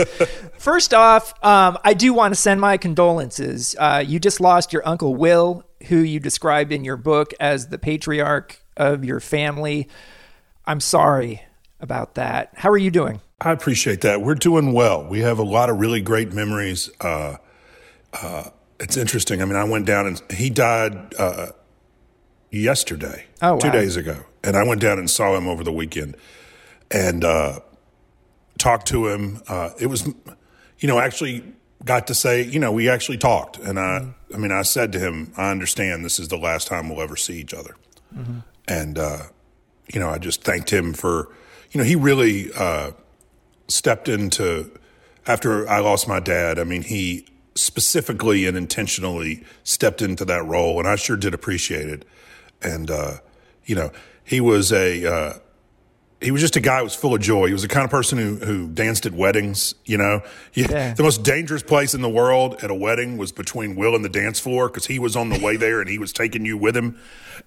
[0.58, 3.76] First off, um, I do want to send my condolences.
[3.80, 7.78] Uh, you just lost your uncle Will, who you described in your book as the
[7.78, 9.88] patriarch of your family.
[10.66, 11.44] I'm sorry
[11.80, 12.52] about that.
[12.56, 13.22] How are you doing?
[13.42, 14.22] I appreciate that.
[14.22, 15.04] We're doing well.
[15.04, 16.92] We have a lot of really great memories.
[17.02, 17.38] Uh,
[18.14, 18.50] uh,
[18.80, 19.42] it's interesting.
[19.42, 21.48] I mean, I went down and he died uh,
[22.52, 23.58] yesterday, oh, wow.
[23.58, 26.18] two days ago, and I went down and saw him over the weekend
[26.92, 27.62] and uh,
[28.60, 29.42] talked to him.
[29.48, 30.08] Uh, it was,
[30.80, 31.44] you know, actually
[31.84, 34.36] got to say, you know, we actually talked, and I, mm-hmm.
[34.36, 37.16] I mean, I said to him, I understand this is the last time we'll ever
[37.16, 37.76] see each other,
[38.16, 38.40] mm-hmm.
[38.68, 39.24] and uh,
[39.92, 41.30] you know, I just thanked him for,
[41.72, 42.92] you know, he really uh,
[43.72, 44.72] stepped into
[45.28, 50.80] after I lost my dad, I mean, he specifically and intentionally stepped into that role,
[50.80, 52.06] and I sure did appreciate it.
[52.62, 53.18] And uh,
[53.66, 53.92] you know,
[54.24, 55.34] he was a uh,
[56.22, 57.48] he was just a guy who was full of joy.
[57.48, 59.76] He was the kind of person who, who danced at weddings.
[59.86, 60.22] You know,
[60.54, 60.94] yeah.
[60.94, 64.10] the most dangerous place in the world at a wedding was between Will and the
[64.10, 66.76] dance floor because he was on the way there and he was taking you with
[66.76, 67.00] him.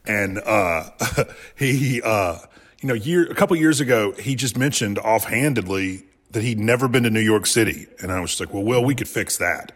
[0.06, 0.90] And uh,
[1.56, 2.38] he, uh,
[2.80, 6.04] you know, year a couple years ago, he just mentioned offhandedly
[6.34, 8.94] that he'd never been to New York City, and I was like, well, Will, we
[8.94, 9.72] could fix that.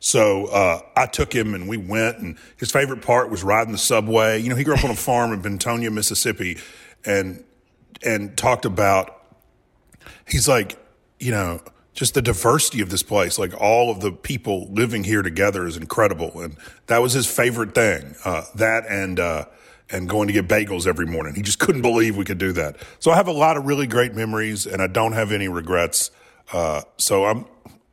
[0.00, 3.78] So uh, I took him and we went, and his favorite part was riding the
[3.78, 4.40] subway.
[4.40, 6.58] You know, he grew up on a farm in Bentonia, Mississippi,
[7.04, 7.44] and
[8.04, 9.24] and talked about
[10.26, 10.78] he's like,
[11.18, 11.60] you know,
[11.92, 15.76] just the diversity of this place, like all of the people living here together is
[15.76, 16.56] incredible, and
[16.86, 18.16] that was his favorite thing.
[18.24, 19.44] Uh, that and uh,
[19.92, 21.34] and going to get bagels every morning.
[21.34, 22.76] He just couldn't believe we could do that.
[22.98, 26.10] So I have a lot of really great memories, and I don't have any regrets.
[26.52, 27.46] Uh, so I'm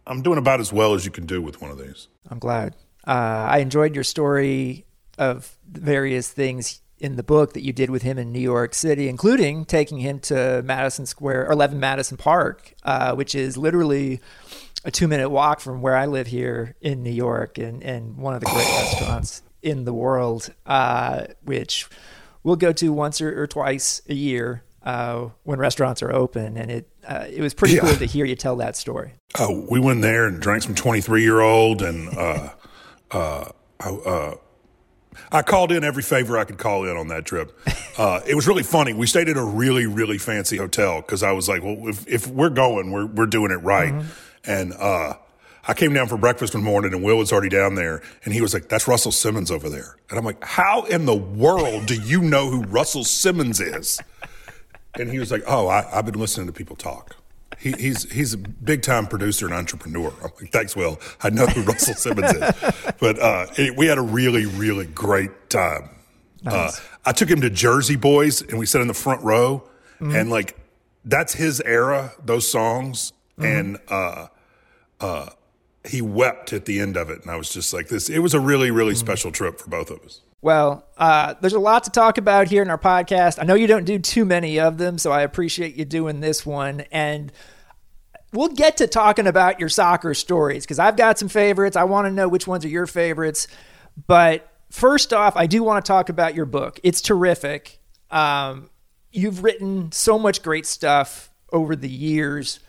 [0.05, 2.07] I'm doing about as well as you can do with one of these.
[2.29, 2.75] I'm glad.
[3.05, 4.85] Uh, I enjoyed your story
[5.17, 9.07] of various things in the book that you did with him in New York City,
[9.07, 14.19] including taking him to Madison Square, or 11 Madison Park, uh, which is literally
[14.83, 18.33] a two minute walk from where I live here in New York, and, and one
[18.33, 21.87] of the great restaurants in the world, uh, which
[22.43, 26.57] we'll go to once or, or twice a year uh, when restaurants are open.
[26.57, 27.81] And it uh, it was pretty yeah.
[27.81, 29.13] cool to hear you tell that story.
[29.37, 32.49] Oh, we went there and drank some 23 year old, and uh,
[33.11, 34.33] uh, I,
[35.31, 37.57] I called in every favor I could call in on that trip.
[37.97, 38.93] Uh, it was really funny.
[38.93, 42.27] We stayed at a really, really fancy hotel because I was like, well, if, if
[42.27, 43.91] we're going, we're, we're doing it right.
[43.91, 44.51] Mm-hmm.
[44.51, 45.15] And uh,
[45.67, 48.41] I came down for breakfast one morning and Will was already down there and he
[48.41, 49.97] was like, that's Russell Simmons over there.
[50.09, 53.99] And I'm like, how in the world do you know who Russell Simmons is?
[54.95, 57.17] And he was like, oh, I, I've been listening to people talk.
[57.59, 60.13] He, he's he's a big time producer and entrepreneur.
[60.23, 60.99] I'm like, thanks, Will.
[61.21, 65.49] I know who Russell Simmons is, but uh, it, we had a really really great
[65.49, 65.89] time.
[66.45, 66.79] Uh, nice.
[66.79, 69.67] Uh, I took him to Jersey Boys, and we sat in the front row,
[69.99, 70.15] mm-hmm.
[70.15, 70.55] and like
[71.03, 73.45] that's his era, those songs, mm-hmm.
[73.45, 74.27] and uh,
[75.01, 75.29] uh,
[75.87, 78.09] he wept at the end of it, and I was just like, this.
[78.09, 78.99] It was a really really mm-hmm.
[78.99, 80.21] special trip for both of us.
[80.41, 83.39] Well, uh, there's a lot to talk about here in our podcast.
[83.41, 86.45] I know you don't do too many of them, so I appreciate you doing this
[86.45, 86.81] one.
[86.91, 87.31] And
[88.33, 91.75] we'll get to talking about your soccer stories because I've got some favorites.
[91.75, 93.47] I want to know which ones are your favorites.
[94.05, 96.79] But first off, I do want to talk about your book.
[96.83, 97.79] It's terrific.
[98.11, 98.69] Um,
[99.11, 102.59] you've written so much great stuff over the years.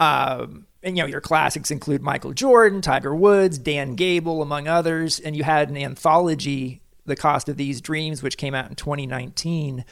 [0.00, 5.20] Um, and you know your classics include Michael Jordan, Tiger Woods, Dan Gable, among others.
[5.20, 9.84] And you had an anthology the Cost of These Dreams, which came out in 2019.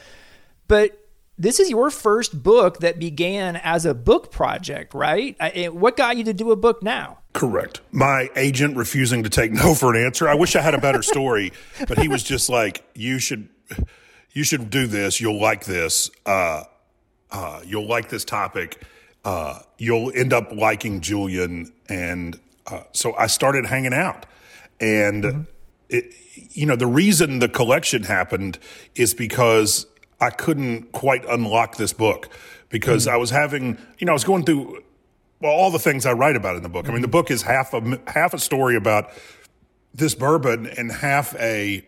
[0.67, 0.97] But
[1.37, 5.35] this is your first book that began as a book project, right?
[5.73, 7.19] What got you to do a book now?
[7.33, 7.81] Correct.
[7.91, 10.27] My agent refusing to take no for an answer.
[10.27, 11.51] I wish I had a better story,
[11.87, 13.49] but he was just like, "You should,
[14.31, 15.19] you should do this.
[15.19, 16.09] You'll like this.
[16.25, 16.63] Uh,
[17.31, 18.83] uh, you'll like this topic.
[19.23, 24.25] Uh, you'll end up liking Julian." And uh, so I started hanging out,
[24.79, 25.41] and mm-hmm.
[25.89, 26.13] it,
[26.51, 28.57] you know, the reason the collection happened
[28.95, 29.85] is because
[30.19, 32.29] I couldn't quite unlock this book
[32.69, 33.11] because mm.
[33.11, 34.83] I was having, you know, I was going through
[35.41, 36.87] well, all the things I write about in the book.
[36.87, 39.09] I mean, the book is half a half a story about
[39.93, 41.83] this bourbon and half a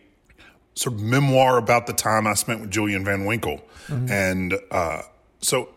[0.74, 4.10] sort of memoir about the time I spent with Julian Van Winkle, mm-hmm.
[4.10, 5.02] and uh,
[5.40, 5.68] so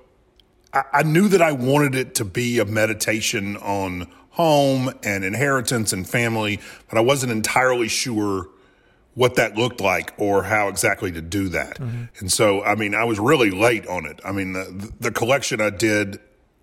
[0.73, 5.93] I, I knew that I wanted it to be a meditation on home and inheritance
[5.93, 6.59] and family,
[6.89, 8.47] but I wasn't entirely sure
[9.15, 11.79] what that looked like or how exactly to do that.
[11.79, 12.03] Mm-hmm.
[12.19, 14.19] And so, I mean, I was really late on it.
[14.23, 16.19] I mean, the, the collection I did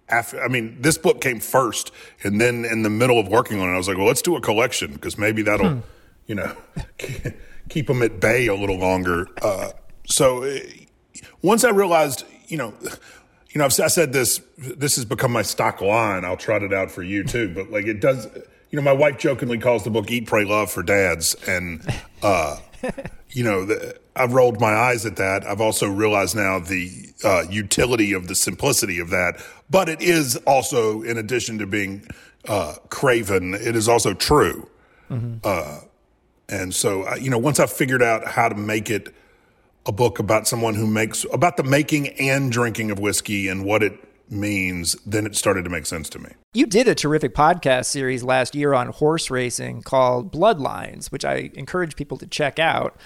[0.08, 1.90] after, I mean, this book came first.
[2.22, 4.36] And then in the middle of working on it, I was like, well, let's do
[4.36, 5.80] a collection because maybe that'll, hmm.
[6.28, 6.56] you know,
[7.68, 9.26] keep them at bay a little longer.
[9.42, 9.70] Uh,
[10.06, 10.58] so uh,
[11.42, 12.74] once I realized, you know,
[13.54, 16.24] you know, I've, I said this, this has become my stock line.
[16.24, 18.26] I'll trot it out for you too, but like it does,
[18.70, 21.80] you know, my wife jokingly calls the book "Eat, Pray, Love" for dads, and
[22.22, 22.58] uh,
[23.30, 25.46] you know, the, I've rolled my eyes at that.
[25.46, 26.90] I've also realized now the
[27.22, 29.40] uh, utility of the simplicity of that,
[29.70, 32.08] but it is also, in addition to being
[32.48, 34.68] uh, craven, it is also true.
[35.08, 35.36] Mm-hmm.
[35.44, 35.80] Uh,
[36.48, 39.14] and so, you know, once I figured out how to make it
[39.86, 43.82] a book about someone who makes about the making and drinking of whiskey and what
[43.82, 43.92] it
[44.30, 46.30] means, then it started to make sense to me.
[46.54, 51.50] You did a terrific podcast series last year on horse racing called Bloodlines, which I
[51.54, 52.96] encourage people to check out.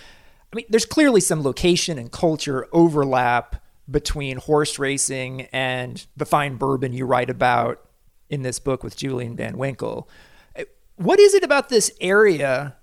[0.52, 6.56] I mean, there's clearly some location and culture overlap between horse racing and the fine
[6.56, 7.84] bourbon you write about
[8.30, 10.08] in this book with Julian Van Winkle.
[10.96, 12.76] What is it about this area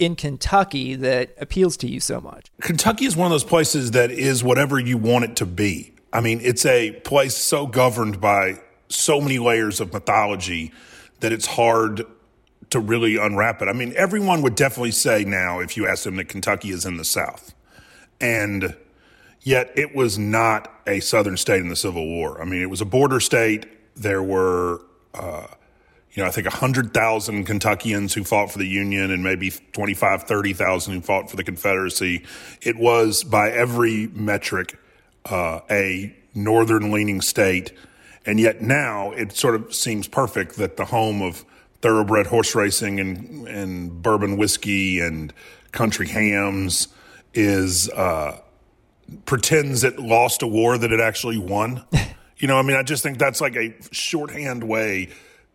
[0.00, 2.50] in Kentucky that appeals to you so much?
[2.60, 5.92] Kentucky is one of those places that is whatever you want it to be.
[6.12, 10.72] I mean, it's a place so governed by so many layers of mythology
[11.20, 12.04] that it's hard
[12.70, 13.68] to really unwrap it.
[13.68, 16.96] I mean, everyone would definitely say now, if you ask them, that Kentucky is in
[16.96, 17.54] the South.
[18.20, 18.76] And
[19.42, 22.40] yet it was not a Southern state in the Civil War.
[22.40, 23.66] I mean, it was a border state.
[23.94, 24.82] There were,
[25.14, 25.46] uh,
[26.12, 30.94] you know, I think 100,000 Kentuckians who fought for the Union and maybe 25, 30,000
[30.94, 32.24] who fought for the Confederacy.
[32.62, 34.76] It was, by every metric,
[35.26, 37.72] uh, a northern leaning state.
[38.26, 41.44] And yet now it sort of seems perfect that the home of
[41.80, 45.32] thoroughbred horse racing and, and bourbon whiskey and
[45.72, 46.88] country hams
[47.34, 48.40] is uh,
[49.26, 51.84] pretends it lost a war that it actually won.
[52.38, 55.08] you know, I mean, I just think that's like a shorthand way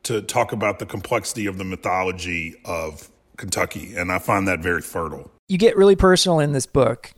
[0.06, 4.82] to talk about the complexity of the mythology of Kentucky, and I find that very
[4.82, 5.32] fertile.
[5.48, 7.12] You get really personal in this book,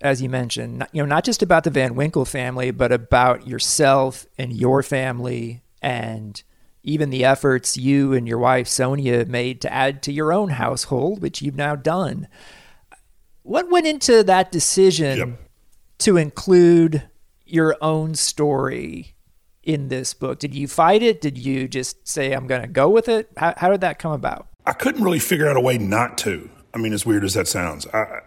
[0.00, 0.86] as you mentioned.
[0.92, 5.62] You know, not just about the Van Winkle family, but about yourself and your family,
[5.82, 6.42] and
[6.82, 11.20] even the efforts you and your wife Sonia made to add to your own household,
[11.22, 12.28] which you've now done.
[13.42, 15.28] What went into that decision yep.
[15.98, 17.02] to include
[17.46, 19.14] your own story
[19.64, 20.38] in this book?
[20.38, 21.20] Did you fight it?
[21.20, 23.30] Did you just say, I'm going to go with it?
[23.36, 24.46] How, how, did that come about?
[24.66, 26.48] I couldn't really figure out a way not to.
[26.72, 28.20] I mean, as weird as that sounds, I,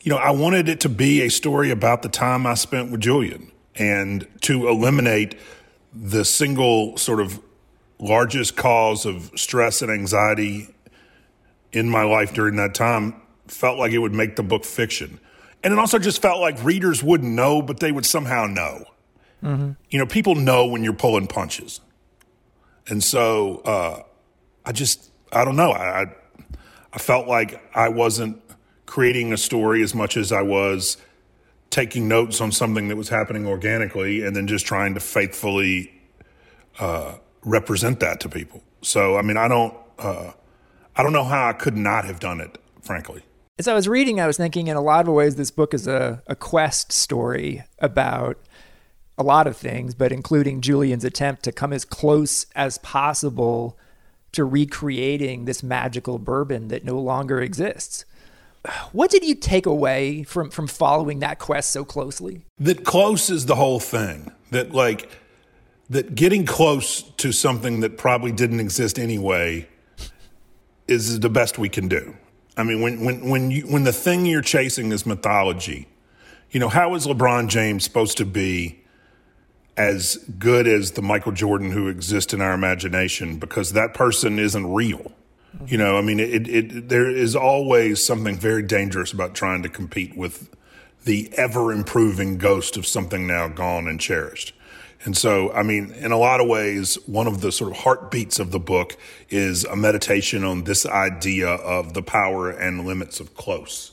[0.00, 3.00] you know, I wanted it to be a story about the time I spent with
[3.00, 5.36] Julian and to eliminate
[5.92, 7.40] the single sort of
[7.98, 10.74] largest cause of stress and anxiety
[11.72, 15.18] in my life during that time felt like it would make the book fiction.
[15.62, 18.84] And it also just felt like readers wouldn't know, but they would somehow know.
[19.42, 19.72] Mm-hmm.
[19.90, 21.80] You know, people know when you're pulling punches.
[22.88, 24.02] And so uh,
[24.64, 25.72] I just, I don't know.
[25.72, 26.06] I,
[26.92, 28.40] I felt like I wasn't
[28.86, 30.96] creating a story as much as I was
[31.70, 35.92] taking notes on something that was happening organically and then just trying to faithfully
[36.78, 37.14] uh,
[37.44, 38.62] represent that to people.
[38.80, 40.32] So, I mean, I don't, uh,
[40.96, 43.22] I don't know how I could not have done it, frankly
[43.58, 45.88] as I was reading, I was thinking in a lot of ways this book is
[45.88, 48.38] a, a quest story about
[49.18, 53.76] a lot of things, but including Julian's attempt to come as close as possible
[54.32, 58.04] to recreating this magical bourbon that no longer exists.
[58.92, 62.42] What did you take away from from following that quest so closely?
[62.58, 64.32] That close is the whole thing.
[64.50, 65.10] That like
[65.90, 69.68] that getting close to something that probably didn't exist anyway
[70.86, 72.16] is the best we can do.
[72.56, 75.88] I mean, when when when you when the thing you're chasing is mythology,
[76.50, 78.80] you know, how is LeBron James supposed to be
[79.78, 84.66] as good as the Michael Jordan who exists in our imagination because that person isn't
[84.66, 85.12] real.
[85.66, 89.68] You know, I mean, it, it there is always something very dangerous about trying to
[89.68, 90.54] compete with
[91.04, 94.52] the ever improving ghost of something now gone and cherished.
[95.04, 98.40] And so, I mean, in a lot of ways, one of the sort of heartbeats
[98.40, 98.96] of the book
[99.30, 103.92] is a meditation on this idea of the power and limits of close.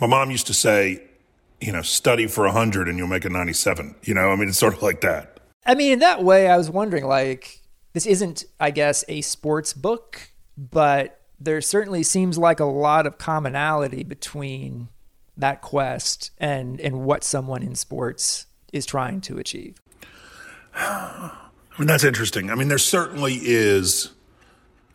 [0.00, 1.02] My mom used to say,
[1.60, 3.94] you know, study for 100 and you'll make a 97.
[4.02, 5.40] You know, I mean, it's sort of like that.
[5.66, 7.60] I mean, in that way, I was wondering, like,
[7.92, 13.18] this isn't, I guess, a sports book, but there certainly seems like a lot of
[13.18, 14.88] commonality between
[15.36, 19.80] that quest and and what someone in sports is trying to achieve.
[20.74, 21.32] I
[21.78, 22.50] mean, that's interesting.
[22.50, 24.10] I mean, there certainly is.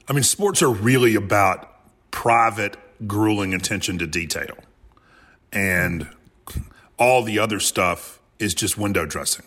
[0.08, 1.70] I mean, sports are really about
[2.12, 2.76] private,
[3.08, 4.58] grueling attention to detail.
[5.54, 6.10] And
[6.98, 9.46] all the other stuff is just window dressing.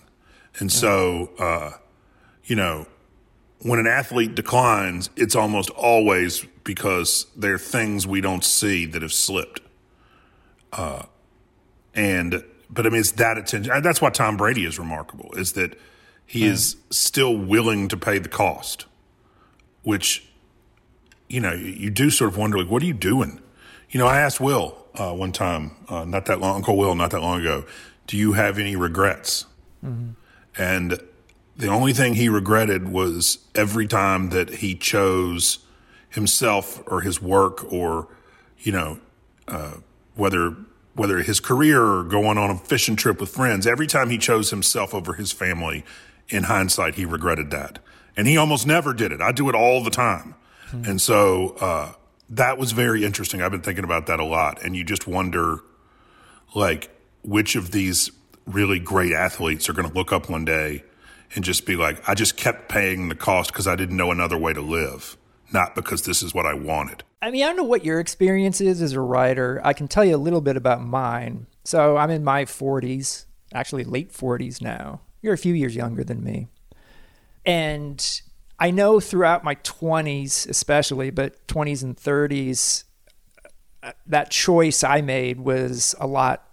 [0.58, 1.72] And so, uh,
[2.44, 2.86] you know,
[3.60, 9.02] when an athlete declines, it's almost always because there are things we don't see that
[9.02, 9.60] have slipped.
[10.72, 11.04] Uh,
[11.94, 13.82] and, but I mean, it's that attention.
[13.82, 15.78] That's why Tom Brady is remarkable, is that
[16.24, 16.50] he mm.
[16.50, 18.86] is still willing to pay the cost,
[19.82, 20.28] which,
[21.28, 23.40] you know, you do sort of wonder, like, what are you doing?
[23.90, 27.10] You know, I asked Will uh, one time, uh, not that long, Uncle Will, not
[27.10, 27.64] that long ago,
[28.06, 29.46] do you have any regrets?
[29.84, 30.10] Mm-hmm.
[30.58, 31.00] And
[31.56, 35.58] the only thing he regretted was every time that he chose
[36.10, 38.08] himself or his work or,
[38.58, 38.98] you know,
[39.48, 39.74] uh,
[40.14, 40.56] whether
[40.94, 44.48] whether his career or going on a fishing trip with friends, every time he chose
[44.48, 45.84] himself over his family,
[46.30, 47.78] in hindsight, he regretted that.
[48.16, 49.20] And he almost never did it.
[49.20, 50.34] I do it all the time.
[50.70, 50.84] Hmm.
[50.86, 51.92] And so uh,
[52.30, 53.42] that was very interesting.
[53.42, 54.62] I've been thinking about that a lot.
[54.62, 55.60] And you just wonder,
[56.54, 56.90] like,
[57.22, 58.10] which of these
[58.46, 60.84] really great athletes are going to look up one day
[61.34, 64.38] and just be like, I just kept paying the cost because I didn't know another
[64.38, 65.16] way to live,
[65.52, 67.02] not because this is what I wanted.
[67.20, 69.60] I mean, I don't know what your experience is as a writer.
[69.64, 71.46] I can tell you a little bit about mine.
[71.64, 75.00] So I'm in my 40s, actually late 40s now.
[75.22, 76.46] You're a few years younger than me.
[77.44, 78.22] And
[78.58, 82.84] I know throughout my 20s, especially, but 20s and 30s,
[83.82, 86.48] uh, that choice I made was a lot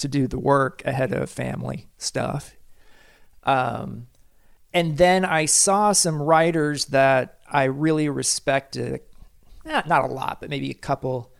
[0.00, 2.56] to do the work ahead of family stuff.
[3.44, 4.08] Um,
[4.74, 9.00] and then I saw some writers that I really respected,
[9.64, 11.32] not, not a lot, but maybe a couple,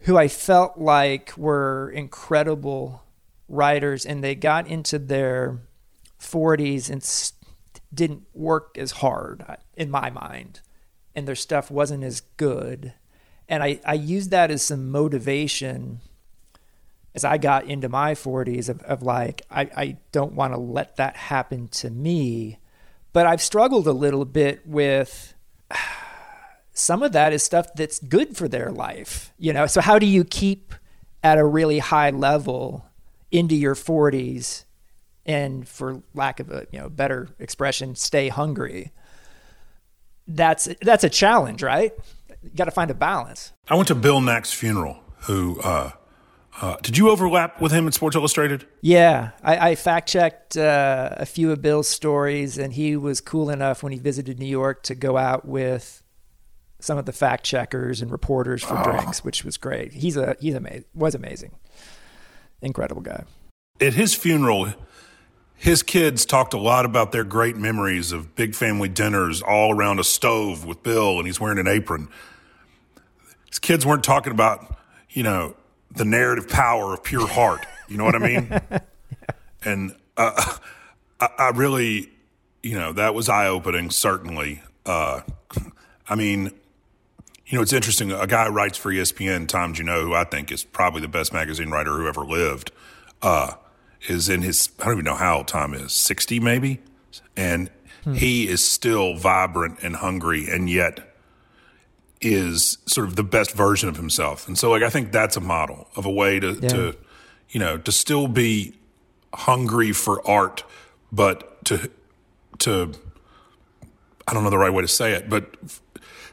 [0.00, 3.02] who I felt like were incredible
[3.48, 5.60] writers, and they got into their
[6.18, 7.02] 40s and
[7.94, 10.60] didn't work as hard uh, in my mind,
[11.14, 12.92] and their stuff wasn't as good.
[13.48, 16.00] And I, I used that as some motivation
[17.14, 20.96] as I got into my 40s of, of like, I, I don't want to let
[20.96, 22.58] that happen to me.
[23.12, 25.34] But I've struggled a little bit with
[26.72, 29.66] some of that is stuff that's good for their life, you know?
[29.66, 30.74] So, how do you keep
[31.22, 32.86] at a really high level
[33.30, 34.64] into your 40s
[35.26, 38.92] and, for lack of a you know better expression, stay hungry?
[40.26, 41.92] That's that's a challenge, right?
[42.42, 43.52] You got to find a balance.
[43.68, 45.92] I went to Bill Nack's funeral, who uh,
[46.60, 48.66] uh, did you overlap with him at Sports Illustrated?
[48.80, 53.50] Yeah, I, I fact checked uh, a few of Bill's stories, and he was cool
[53.50, 56.02] enough when he visited New York to go out with
[56.78, 58.84] some of the fact checkers and reporters for oh.
[58.84, 59.92] drinks, which was great.
[59.92, 60.84] He's a he's amazing.
[60.94, 61.52] Was amazing,
[62.62, 63.24] incredible guy.
[63.80, 64.72] At his funeral,
[65.56, 69.98] his kids talked a lot about their great memories of big family dinners all around
[69.98, 72.08] a stove with Bill, and he's wearing an apron.
[73.48, 74.76] His kids weren't talking about,
[75.10, 75.56] you know,
[75.90, 77.66] the narrative power of pure heart.
[77.88, 78.48] You know what I mean?
[78.50, 78.78] yeah.
[79.66, 80.56] And uh,
[81.20, 82.10] I, I, really,
[82.62, 84.60] you know, that was eye opening, certainly.
[84.84, 85.22] Uh,
[86.06, 86.50] I mean,
[87.46, 88.12] you know, it's interesting.
[88.12, 91.70] A guy writes for ESPN, Tom Junod, who I think is probably the best magazine
[91.70, 92.72] writer who ever lived,
[93.22, 93.52] uh,
[94.08, 96.80] is in his, I don't even know how old Tom is, 60 maybe?
[97.36, 97.70] And
[98.02, 98.14] hmm.
[98.14, 101.14] he is still vibrant and hungry, and yet
[102.20, 104.48] is sort of the best version of himself.
[104.48, 106.68] And so like I think that's a model of a way to yeah.
[106.68, 106.96] to
[107.50, 108.74] you know, to still be
[109.32, 110.64] hungry for art
[111.14, 111.90] but to
[112.58, 112.92] to
[114.26, 115.54] I don't know the right way to say it, but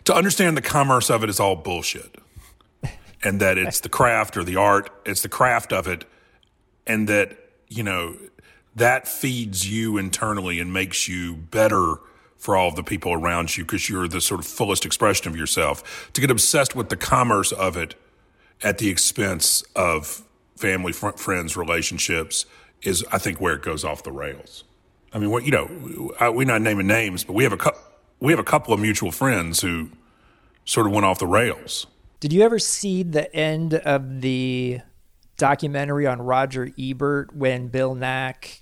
[0.06, 2.16] to understand the commerce of it is all bullshit.
[3.24, 6.06] And that it's the craft or the art, it's the craft of it
[6.88, 7.38] and that,
[7.72, 8.18] you know,
[8.76, 11.96] that feeds you internally and makes you better
[12.38, 15.38] for all of the people around you because you're the sort of fullest expression of
[15.38, 16.12] yourself.
[16.14, 17.96] To get obsessed with the commerce of it
[18.62, 20.24] at the expense of
[20.58, 22.46] family, fr- friends, relationships
[22.82, 24.64] is, I think, where it goes off the rails.
[25.14, 27.78] I mean, what you know, I, we're not naming names, but we have a cu-
[28.20, 29.90] we have a couple of mutual friends who
[30.66, 31.88] sort of went off the rails.
[32.20, 34.82] Did you ever see the end of the
[35.42, 38.62] documentary on Roger Ebert when Bill Nack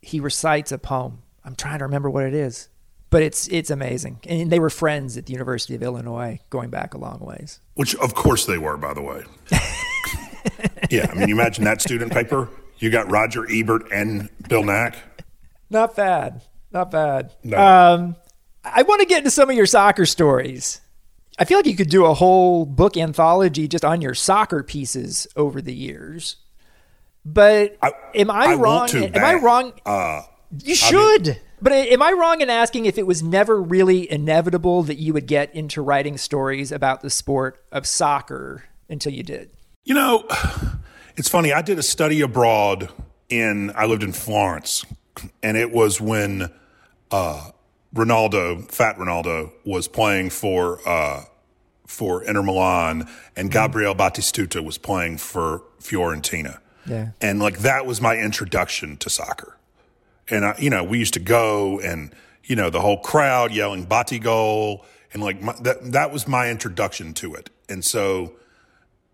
[0.00, 1.22] he recites a poem?
[1.44, 2.68] I'm trying to remember what it is
[3.10, 4.20] but it's it's amazing.
[4.26, 7.60] And they were friends at the University of Illinois, going back a long ways.
[7.74, 9.22] Which, of course, they were, by the way.
[10.90, 12.48] yeah, I mean, you imagine that student paper.
[12.78, 14.96] You got Roger Ebert and Bill Nack.
[15.68, 17.32] Not bad, not bad.
[17.44, 17.58] No.
[17.58, 18.16] Um,
[18.64, 20.80] I want to get into some of your soccer stories.
[21.40, 25.26] I feel like you could do a whole book anthology just on your soccer pieces
[25.36, 26.36] over the years.
[27.24, 28.90] But I, am I, I wrong?
[28.90, 29.72] Am I wrong?
[29.86, 30.22] Uh,
[30.62, 31.28] you should.
[31.28, 34.96] I mean, but am I wrong in asking if it was never really inevitable that
[34.98, 39.50] you would get into writing stories about the sport of soccer until you did?
[39.84, 40.26] You know,
[41.16, 41.54] it's funny.
[41.54, 42.90] I did a study abroad
[43.30, 44.84] in, I lived in Florence,
[45.42, 46.50] and it was when
[47.10, 47.50] uh,
[47.94, 51.24] Ronaldo, Fat Ronaldo, was playing for uh,
[51.90, 53.58] for Inter Milan, and mm-hmm.
[53.58, 56.58] Gabriel Batistuta was playing for Fiorentina.
[56.86, 57.10] Yeah.
[57.20, 59.56] And like that was my introduction to soccer
[60.30, 62.14] and I, you know, we used to go and,
[62.44, 67.12] you know, the whole crowd yelling Batigol and like my, that, that was my introduction
[67.14, 67.50] to it.
[67.68, 68.34] And so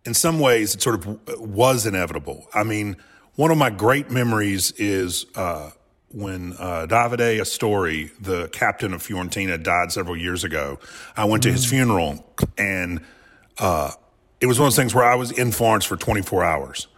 [0.05, 2.49] in some ways it sort of was inevitable.
[2.55, 2.97] I mean,
[3.35, 5.71] one of my great memories is, uh,
[6.17, 10.79] when uh, Davide Astori, the captain of Fiorentina, died several years ago,
[11.15, 11.71] I went to his mm.
[11.71, 13.03] funeral, and
[13.59, 13.91] uh,
[14.41, 16.89] it was one of those things where I was in Florence for 24 hours.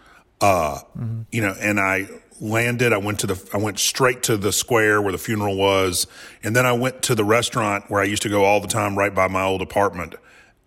[0.40, 1.22] Uh, mm-hmm.
[1.32, 2.08] You know, and I
[2.40, 2.92] landed.
[2.92, 6.06] I went to the, I went straight to the square where the funeral was.
[6.44, 8.96] And then I went to the restaurant where I used to go all the time
[8.96, 10.14] right by my old apartment.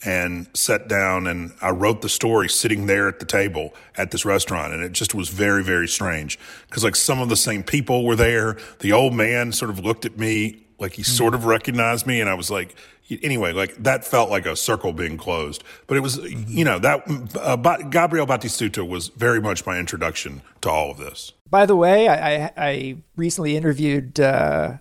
[0.03, 4.25] And sat down and I wrote the story sitting there at the table at this
[4.25, 4.73] restaurant.
[4.73, 8.15] And it just was very, very strange because like some of the same people were
[8.15, 8.57] there.
[8.79, 12.19] The old man sort of looked at me like he sort of recognized me.
[12.19, 12.75] And I was like,
[13.21, 15.63] anyway, like that felt like a circle being closed.
[15.85, 17.03] But it was, you know, that
[17.39, 17.55] uh,
[17.89, 21.33] Gabriel Batistuta was very much my introduction to all of this.
[21.49, 24.77] By the way, I, I, I recently interviewed uh,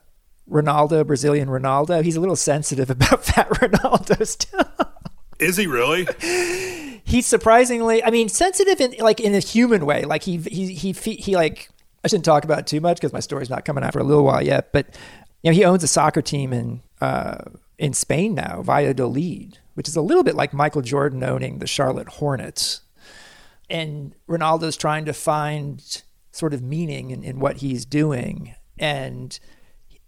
[0.51, 2.03] Ronaldo, Brazilian Ronaldo.
[2.03, 4.89] He's a little sensitive about fat Ronaldo still.
[5.41, 6.07] Is he really?
[7.05, 10.05] He's surprisingly, I mean, sensitive in like in a human way.
[10.05, 11.70] Like he he he he, he like
[12.05, 14.05] I shouldn't talk about it too much because my story's not coming out for a
[14.05, 14.72] little while yet.
[14.72, 14.97] But
[15.43, 17.38] you know, he owns a soccer team in uh,
[17.78, 22.09] in Spain now, Valladolid, which is a little bit like Michael Jordan owning the Charlotte
[22.09, 22.82] Hornets.
[23.68, 29.38] And Ronaldo's trying to find sort of meaning in, in what he's doing, and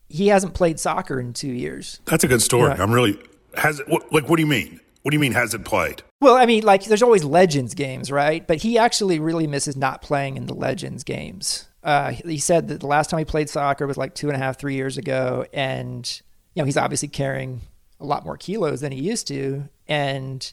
[0.09, 2.01] he hasn't played soccer in two years.
[2.05, 2.73] That's a good story.
[2.73, 3.19] I'm really
[3.57, 4.81] has like what do you mean?
[5.03, 6.03] What do you mean hasn't played?
[6.21, 8.47] Well, I mean, like there's always Legends games, right?
[8.47, 11.67] But he actually really misses not playing in the Legends games.
[11.83, 14.39] Uh, he said that the last time he played soccer was like two and a
[14.39, 16.23] half, three years ago, and
[16.55, 17.63] you know he's obviously carrying
[17.99, 20.53] a lot more kilos than he used to, and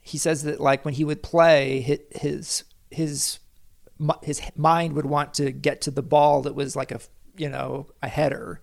[0.00, 1.80] he says that like when he would play,
[2.10, 3.38] his his
[4.24, 6.98] his mind would want to get to the ball that was like a
[7.36, 8.60] you know a header,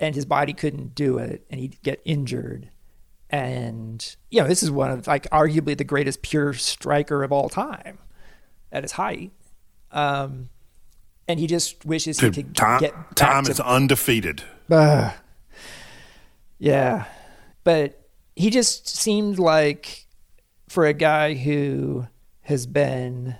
[0.00, 2.70] and his body couldn't do it, and he'd get injured
[3.34, 7.48] and, you know, this is one of like arguably the greatest pure striker of all
[7.48, 7.98] time
[8.70, 9.32] at his height.
[9.90, 10.50] Um,
[11.26, 14.44] and he just wishes he could time, get time to, is undefeated.
[14.70, 15.10] Uh,
[16.60, 17.06] yeah,
[17.64, 20.06] but he just seemed like
[20.68, 22.06] for a guy who
[22.42, 23.34] has been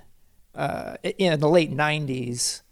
[0.55, 2.63] uh, in the late '90s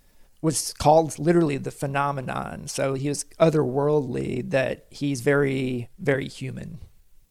[0.41, 2.67] was called literally the phenomenon.
[2.67, 4.49] So he was otherworldly.
[4.49, 6.80] That he's very, very human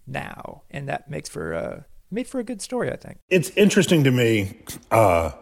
[0.07, 2.92] now, and that makes for a made for a good story.
[2.92, 4.59] I think it's interesting to me.
[4.90, 5.32] Uh,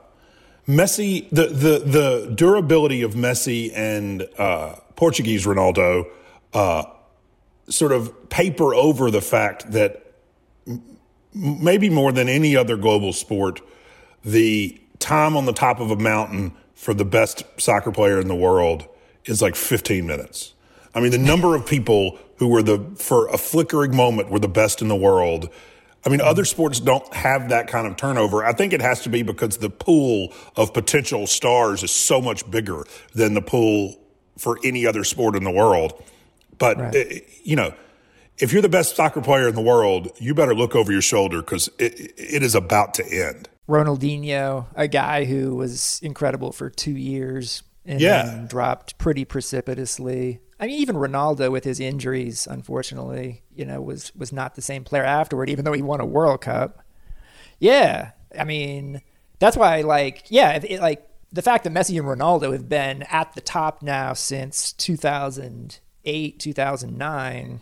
[0.67, 6.05] Messi, the the the durability of Messi and uh, Portuguese Ronaldo,
[6.53, 6.85] uh,
[7.69, 10.15] sort of paper over the fact that
[10.67, 10.99] m-
[11.35, 13.61] maybe more than any other global sport,
[14.25, 18.35] the time on the top of a mountain for the best soccer player in the
[18.35, 18.87] world
[19.25, 20.55] is like 15 minutes.
[20.95, 24.49] I mean, the number of people who were the, for a flickering moment, were the
[24.49, 25.51] best in the world.
[26.07, 28.43] I mean, other sports don't have that kind of turnover.
[28.43, 32.51] I think it has to be because the pool of potential stars is so much
[32.51, 34.01] bigger than the pool
[34.39, 36.03] for any other sport in the world.
[36.57, 36.95] But, right.
[36.95, 37.75] it, eh, you know,
[38.39, 41.43] if you're the best soccer player in the world, you better look over your shoulder
[41.43, 43.51] because it, it is about to end.
[43.69, 48.47] Ronaldinho, a guy who was incredible for two years and yeah.
[48.49, 50.41] dropped pretty precipitously.
[50.61, 54.85] I mean, even Ronaldo with his injuries, unfortunately, you know, was was not the same
[54.85, 56.85] player afterward, even though he won a World Cup.
[57.59, 59.01] Yeah, I mean,
[59.39, 63.03] that's why, like, yeah, it, it, like the fact that Messi and Ronaldo have been
[63.05, 67.61] at the top now since 2008, 2009,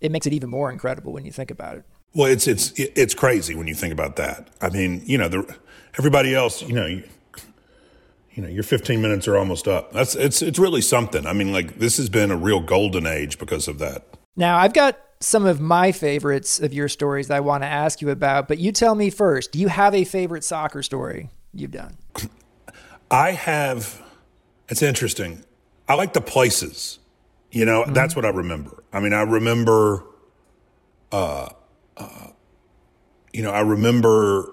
[0.00, 1.84] it makes it even more incredible when you think about it.
[2.14, 4.48] Well, it's it's it's crazy when you think about that.
[4.60, 5.56] I mean, you know, the,
[5.98, 7.02] everybody else, you know,
[8.36, 9.92] you know your 15 minutes are almost up.
[9.92, 11.26] That's it's it's really something.
[11.26, 14.06] I mean like this has been a real golden age because of that.
[14.36, 18.02] Now i've got some of my favorites of your stories that i want to ask
[18.02, 21.70] you about but you tell me first do you have a favorite soccer story you've
[21.70, 21.96] done?
[23.10, 24.02] I have
[24.68, 25.42] it's interesting.
[25.88, 26.98] I like the places
[27.50, 27.94] you know mm-hmm.
[27.94, 28.84] that's what i remember.
[28.92, 30.04] I mean i remember
[31.10, 31.48] uh,
[31.96, 32.26] uh
[33.32, 34.52] you know i remember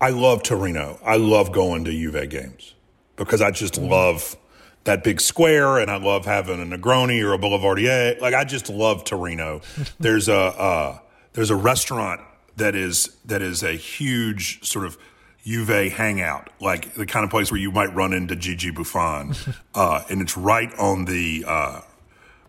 [0.00, 0.98] i love torino.
[1.04, 2.74] I love going to juve games
[3.20, 4.36] because I just love
[4.84, 8.18] that big square and I love having a Negroni or a Boulevardier.
[8.20, 9.60] Like I just love Torino.
[10.00, 10.98] there's a uh,
[11.34, 12.22] there's a restaurant
[12.56, 14.98] that is that is a huge sort of
[15.44, 19.34] Juve hangout, like the kind of place where you might run into Gigi Buffon,
[19.74, 21.80] uh, and it's right on the uh,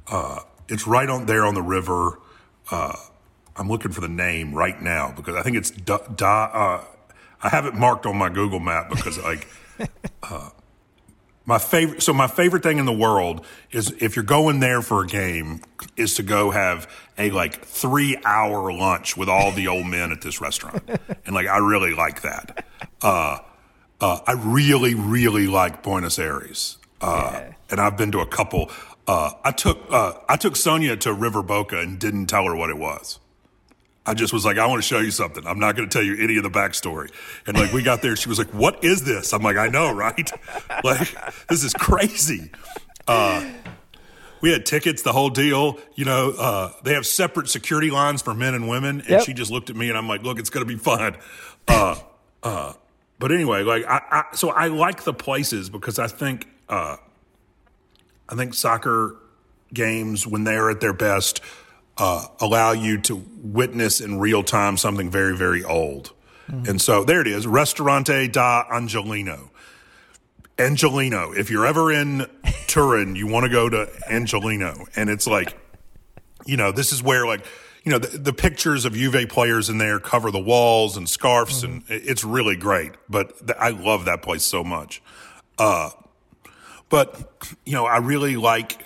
[0.07, 2.19] uh, it's right on there on the river.
[2.69, 2.95] Uh,
[3.55, 5.97] I'm looking for the name right now because I think it's da.
[5.97, 6.85] da uh,
[7.43, 9.47] I have it marked on my Google map because like
[10.23, 10.49] uh,
[11.45, 15.03] my favorite, so my favorite thing in the world is if you're going there for
[15.03, 15.61] a game,
[15.97, 20.21] is to go have a like three hour lunch with all the old men at
[20.21, 20.83] this restaurant,
[21.25, 22.65] and like I really like that.
[23.01, 23.39] Uh,
[23.99, 27.53] uh, I really, really like Buenos Aires, uh, yeah.
[27.69, 28.69] and I've been to a couple.
[29.07, 32.69] Uh, I took uh, I took Sonia to River Boca and didn't tell her what
[32.69, 33.19] it was.
[34.05, 35.45] I just was like, I want to show you something.
[35.45, 37.11] I'm not going to tell you any of the backstory.
[37.45, 39.31] And like, we got there, she was like, What is this?
[39.33, 40.31] I'm like, I know, right?
[40.83, 41.15] like,
[41.47, 42.49] this is crazy.
[43.07, 43.47] Uh,
[44.41, 45.77] we had tickets, the whole deal.
[45.93, 49.01] You know, uh, they have separate security lines for men and women.
[49.01, 49.23] And Yep.
[49.23, 51.15] she just looked at me and I'm like, look, it's going to be fun.
[51.67, 51.95] Uh,
[52.41, 52.73] uh,
[53.19, 56.97] but anyway, like, I, I, so I like the places because I think, uh,
[58.27, 59.15] I think soccer
[59.73, 61.41] games, when they're at their best,
[62.01, 66.13] uh, allow you to witness in real time something very, very old.
[66.67, 69.51] And so there it is, Restaurante da Angelino.
[70.57, 71.31] Angelino.
[71.31, 72.25] If you're ever in
[72.67, 74.87] Turin, you want to go to Angelino.
[74.95, 75.55] And it's like,
[76.45, 77.45] you know, this is where like,
[77.83, 81.63] you know, the, the pictures of Juve players in there cover the walls and scarfs,
[81.63, 82.93] and it's really great.
[83.07, 85.01] But th- I love that place so much.
[85.57, 85.91] Uh,
[86.89, 88.83] but you know, I really like,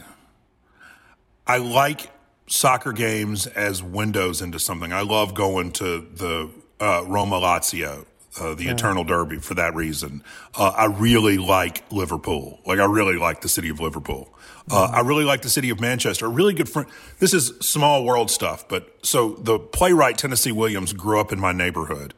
[1.47, 2.11] I like
[2.47, 4.93] soccer games as windows into something.
[4.93, 8.05] I love going to the uh, Roma Lazio,
[8.39, 10.23] uh, the Eternal Derby, for that reason.
[10.53, 12.59] Uh, I really like Liverpool.
[12.65, 14.29] Like I really like the city of Liverpool.
[14.69, 16.25] Uh, I really like the city of Manchester.
[16.25, 16.89] A really good friend.
[17.19, 21.51] This is small world stuff, but so the playwright Tennessee Williams grew up in my
[21.51, 22.13] neighborhood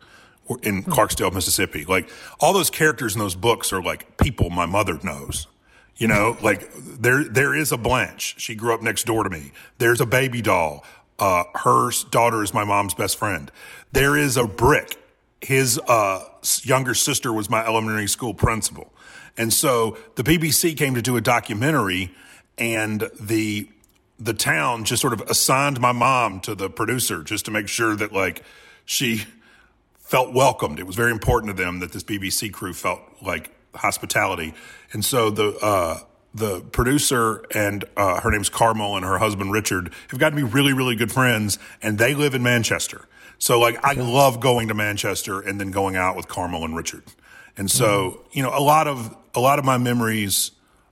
[0.64, 1.86] in Clarksdale, Mississippi.
[1.86, 2.10] Like
[2.40, 5.48] all those characters in those books are like people my mother knows.
[5.98, 8.36] You know, like there there is a Blanche.
[8.38, 9.52] She grew up next door to me.
[9.80, 10.84] There's a baby doll.
[11.18, 13.52] Uh, her daughter is my mom's best friend.
[13.92, 14.96] There is a brick.
[15.42, 16.24] His uh,
[16.62, 18.94] younger sister was my elementary school principal.
[19.38, 22.14] And so the BBC came to do a documentary,
[22.58, 23.68] and the
[24.20, 27.96] the town just sort of assigned my mom to the producer just to make sure
[27.96, 28.44] that like
[28.86, 29.26] she
[29.98, 30.80] felt welcomed.
[30.80, 34.54] It was very important to them that this BBC crew felt like hospitality.
[34.92, 36.00] And so the uh,
[36.34, 40.44] the producer and uh, her name's Carmel and her husband Richard have got to be
[40.44, 43.08] really really good friends, and they live in Manchester.
[43.38, 47.04] So like I love going to Manchester and then going out with Carmel and Richard.
[47.56, 50.52] And so you know a lot of a lot of my memories.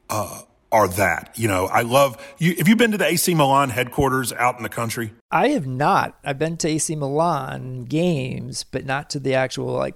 [0.10, 3.70] Uh, are that you know I love you have you been to the AC Milan
[3.70, 6.18] headquarters out in the country I have not.
[6.24, 9.96] I've been to AC Milan games, but not to the actual like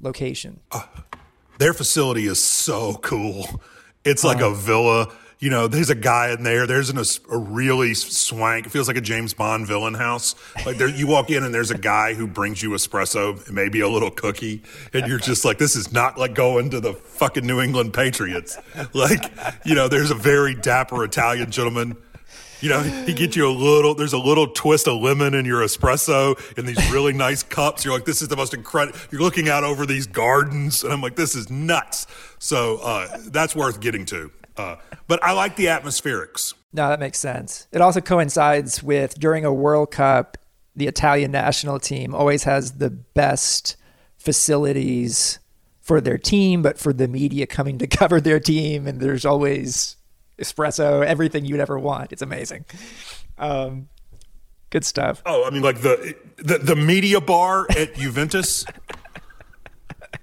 [0.00, 0.60] location.
[1.58, 3.60] Their facility is so cool.
[4.04, 5.12] It's like a villa.
[5.38, 6.66] You know, there's a guy in there.
[6.66, 8.64] There's an, a really swank.
[8.64, 10.34] It feels like a James Bond villain house.
[10.64, 13.80] Like there, you walk in and there's a guy who brings you espresso and maybe
[13.80, 14.62] a little cookie,
[14.94, 18.56] and you're just like, this is not like going to the fucking New England Patriots.
[18.94, 19.30] Like,
[19.64, 21.98] you know, there's a very dapper Italian gentleman.
[22.60, 25.60] You know, he gets you a little, there's a little twist of lemon in your
[25.62, 27.84] espresso in these really nice cups.
[27.84, 28.98] You're like, this is the most incredible.
[29.10, 32.06] You're looking out over these gardens, and I'm like, this is nuts.
[32.38, 34.30] So uh, that's worth getting to.
[34.56, 34.76] Uh,
[35.06, 36.54] but I like the atmospherics.
[36.72, 37.66] No, that makes sense.
[37.72, 40.38] It also coincides with during a World Cup,
[40.74, 43.76] the Italian national team always has the best
[44.18, 45.38] facilities
[45.80, 49.96] for their team, but for the media coming to cover their team, and there's always
[50.38, 52.12] espresso, everything you'd ever want.
[52.12, 52.64] It's amazing.
[53.38, 53.88] Um,
[54.70, 55.22] good stuff.
[55.26, 58.64] Oh, I mean, like the the, the media bar at Juventus.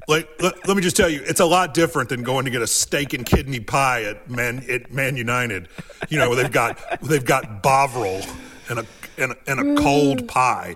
[0.08, 2.62] Like, let, let me just tell you, it's a lot different than going to get
[2.62, 5.70] a steak and kidney pie at Man at Man United.
[6.10, 8.22] You know, they've got they've got Bovril
[8.70, 8.86] and a
[9.18, 10.76] and a, and a cold pie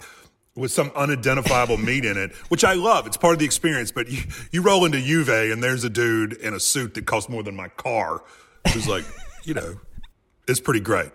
[0.58, 3.06] with some unidentifiable meat in it, which I love.
[3.06, 3.92] It's part of the experience.
[3.92, 7.30] But you, you roll into Juve and there's a dude in a suit that costs
[7.30, 8.24] more than my car,
[8.74, 9.06] who's like,
[9.48, 9.80] you know,
[10.48, 11.10] it's pretty great.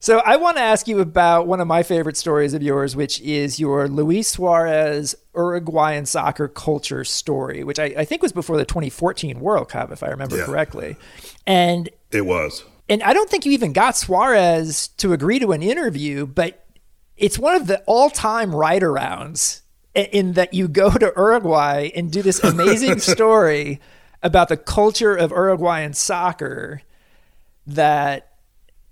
[0.00, 3.20] So I want to ask you about one of my favorite stories of yours, which
[3.20, 8.64] is your Luis Suarez Uruguayan soccer culture story, which I, I think was before the
[8.64, 10.44] 2014 World Cup, if I remember Yeah.
[10.44, 10.96] correctly.
[11.46, 12.64] And It was.
[12.88, 16.64] and I don't think you even got Suarez to agree to an interview, but
[17.16, 19.62] it's one of the all-time right arounds
[19.94, 23.80] in that you go to Uruguay and do this amazing story
[24.22, 26.82] about the culture of Uruguayan soccer
[27.68, 28.32] that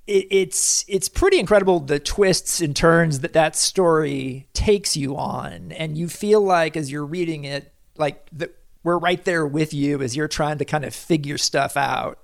[0.07, 5.73] it, it's it's pretty incredible the twists and turns that that story takes you on
[5.73, 8.55] and you feel like as you're reading it like that
[8.85, 12.23] we're right there with you as you're trying to kind of figure stuff out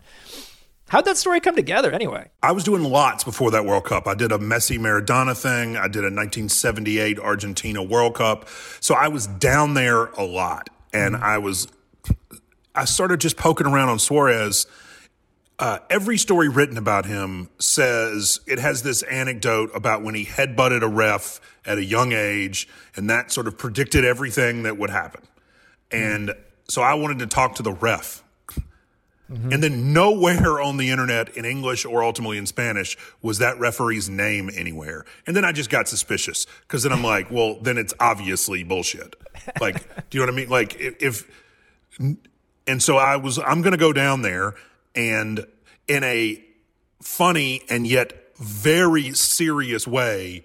[0.89, 4.09] how'd that story come together anyway I was doing lots before that World Cup.
[4.09, 5.77] I did a Messi Maradona thing.
[5.77, 8.49] I did a 1978 Argentina World Cup.
[8.81, 10.69] So I was down there a lot.
[10.93, 11.25] And mm-hmm.
[11.25, 11.69] I was,
[12.75, 14.67] I started just poking around on Suarez.
[15.63, 20.83] Uh, every story written about him says it has this anecdote about when he headbutted
[20.83, 25.23] a ref at a young age, and that sort of predicted everything that would happen.
[25.93, 26.35] And
[26.69, 28.25] so I wanted to talk to the ref.
[29.29, 34.09] And then nowhere on the internet in English or ultimately in Spanish was that referee's
[34.09, 35.05] name anywhere.
[35.29, 39.15] And then I just got suspicious because then I'm like, well, then it's obviously bullshit.
[39.61, 40.49] Like, do you know what I mean?
[40.51, 42.19] Like, if, if
[42.67, 44.55] and so I was, I'm going to go down there
[44.95, 45.47] and
[45.89, 46.43] in a
[47.03, 50.45] funny and yet very serious way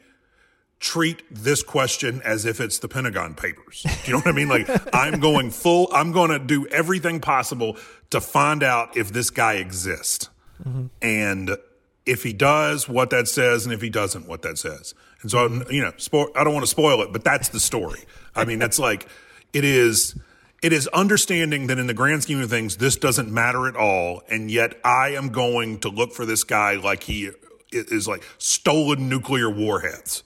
[0.79, 3.83] treat this question as if it's the Pentagon Papers.
[3.83, 4.47] Do you know what I mean?
[4.47, 7.77] Like, I'm going full, I'm going to do everything possible
[8.11, 10.29] to find out if this guy exists.
[10.63, 10.88] Mm-hmm.
[11.01, 11.57] And
[12.05, 14.93] if he does, what that says, and if he doesn't, what that says.
[15.21, 18.03] And so, you know, spo- I don't want to spoil it, but that's the story.
[18.35, 19.07] I mean, that's like,
[19.53, 20.15] it is.
[20.64, 24.24] It is understanding that in the grand scheme of things, this doesn't matter at all.
[24.30, 27.32] And yet I am going to look for this guy like he
[27.72, 30.24] is like stolen nuclear warheads.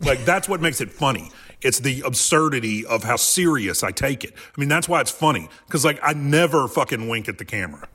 [0.00, 1.30] Like that's what makes it funny.
[1.62, 4.34] It's the absurdity of how serious I take it.
[4.34, 7.88] I mean, that's why it's funny because like I never fucking wink at the camera.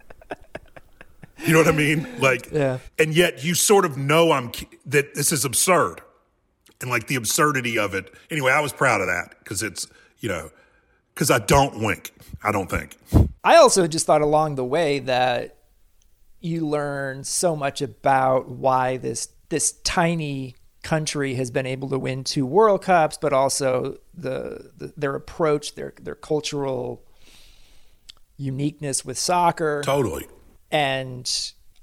[1.45, 2.07] You know what I mean?
[2.19, 2.79] Like, yeah.
[2.97, 4.51] And yet you sort of know I'm
[4.85, 6.01] that this is absurd,
[6.81, 8.13] and like the absurdity of it.
[8.31, 9.87] Anyway, I was proud of that because it's
[10.19, 10.49] you know
[11.15, 12.11] because I don't wink.
[12.43, 12.97] I don't think.
[13.43, 15.57] I also just thought along the way that
[16.41, 22.23] you learn so much about why this this tiny country has been able to win
[22.23, 27.03] two World Cups, but also the, the their approach, their their cultural
[28.37, 29.81] uniqueness with soccer.
[29.83, 30.27] Totally.
[30.69, 31.31] And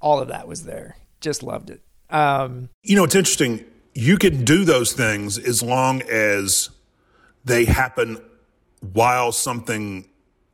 [0.01, 0.97] all of that was there.
[1.21, 1.81] Just loved it.
[2.11, 3.65] Um, you know, it's interesting.
[3.95, 6.71] You can do those things as long as
[7.45, 8.21] they happen
[8.83, 10.09] while something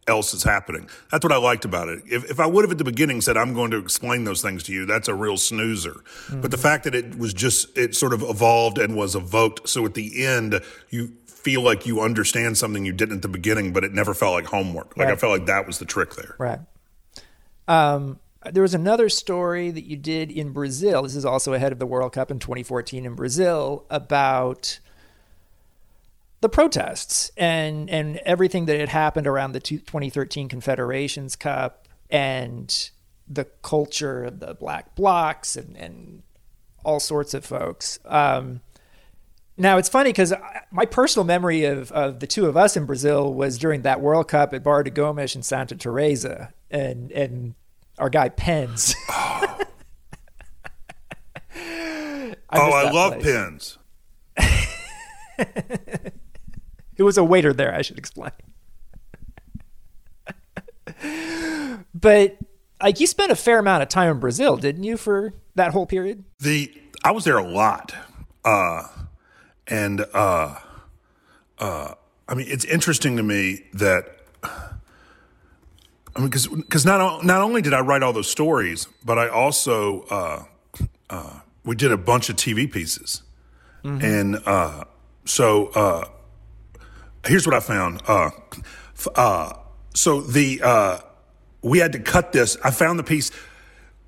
[0.07, 0.89] else is happening.
[1.11, 2.03] That's what I liked about it.
[2.11, 4.63] If, if I would have at the beginning said, I'm going to explain those things
[4.65, 5.93] to you, that's a real snoozer.
[5.93, 6.41] Mm-hmm.
[6.41, 9.69] But the fact that it was just, it sort of evolved and was evoked.
[9.69, 13.73] So at the end, you feel like you understand something you didn't at the beginning,
[13.73, 14.97] but it never felt like homework.
[14.97, 15.15] Like right.
[15.15, 16.35] I felt like that was the trick there.
[16.39, 16.61] Right.
[17.69, 18.19] Um,
[18.51, 21.03] there was another story that you did in Brazil.
[21.03, 24.79] This is also ahead of the World Cup in 2014 in Brazil about
[26.41, 32.91] the protests and and everything that had happened around the 2013 Confederations Cup and
[33.29, 36.23] the culture of the black blocs and, and
[36.85, 37.99] all sorts of folks.
[38.07, 38.61] Um,
[39.57, 40.33] now it's funny because
[40.71, 44.29] my personal memory of, of the two of us in Brazil was during that World
[44.29, 47.55] Cup at Barra de Gomes and Santa Teresa and and
[47.99, 48.95] our guy Pens.
[49.11, 49.57] oh,
[52.51, 53.77] I, oh, I love place.
[54.39, 56.13] Pens.
[56.99, 58.33] It was a waiter there, I should explain.
[61.95, 62.37] but
[62.83, 65.87] like you spent a fair amount of time in Brazil, didn't you, for that whole
[65.87, 66.25] period?
[66.41, 66.73] The
[67.05, 67.95] I was there a lot.
[68.45, 68.83] Uh
[69.67, 70.57] and uh
[71.59, 71.95] uh
[72.29, 77.81] I mean it's interesting to me that I mean cuz not not only did I
[77.81, 80.45] write all those stories, but I also uh
[81.11, 83.23] uh we did a bunch of TV pieces.
[83.85, 84.05] Mm-hmm.
[84.05, 84.85] And uh
[85.25, 86.09] so uh
[87.27, 88.03] here's what I found.
[88.07, 88.31] Uh,
[89.15, 89.53] uh,
[89.95, 90.99] so the uh,
[91.63, 92.57] we had to cut this.
[92.65, 93.31] I found the piece.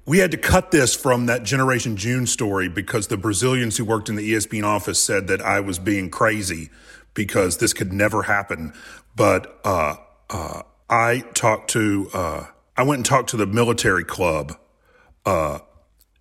[0.07, 4.09] We had to cut this from that Generation June story because the Brazilians who worked
[4.09, 6.71] in the ESPN office said that I was being crazy
[7.15, 8.73] because this could never happen.
[9.15, 9.97] But uh,
[10.31, 12.47] uh, I talked to, uh,
[12.77, 14.57] I went and talked to the military club,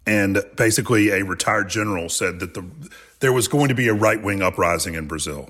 [0.06, 2.66] and basically a retired general said that the
[3.20, 5.50] there was going to be a right wing uprising in Brazil.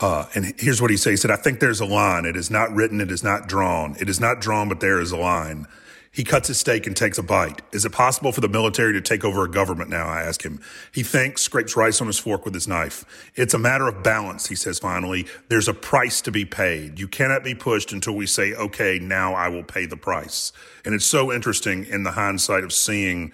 [0.00, 1.10] Uh, and here's what he says.
[1.12, 2.24] He said, I think there's a line.
[2.24, 3.00] It is not written.
[3.00, 3.96] It is not drawn.
[4.00, 5.66] It is not drawn, but there is a line.
[6.14, 7.60] He cuts his steak and takes a bite.
[7.72, 10.06] Is it possible for the military to take over a government now?
[10.06, 10.60] I ask him.
[10.92, 13.04] He thinks, scrapes rice on his fork with his knife.
[13.34, 15.26] It's a matter of balance, he says finally.
[15.48, 17.00] There's a price to be paid.
[17.00, 20.52] You cannot be pushed until we say, okay, now I will pay the price.
[20.84, 23.32] And it's so interesting in the hindsight of seeing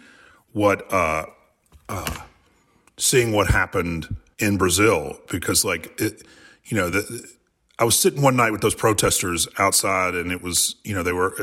[0.53, 1.27] what, uh,
[1.87, 2.17] uh,
[2.97, 6.23] seeing what happened in Brazil because like it,
[6.71, 7.29] you know, the,
[7.79, 11.13] I was sitting one night with those protesters outside, and it was, you know, they
[11.13, 11.35] were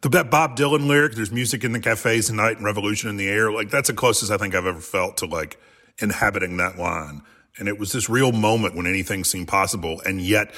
[0.00, 1.14] the, that Bob Dylan lyric.
[1.14, 3.52] There's music in the cafes tonight and revolution in the air.
[3.52, 5.58] Like that's the closest I think I've ever felt to like
[5.98, 7.22] inhabiting that line.
[7.58, 10.52] And it was this real moment when anything seemed possible, and yet,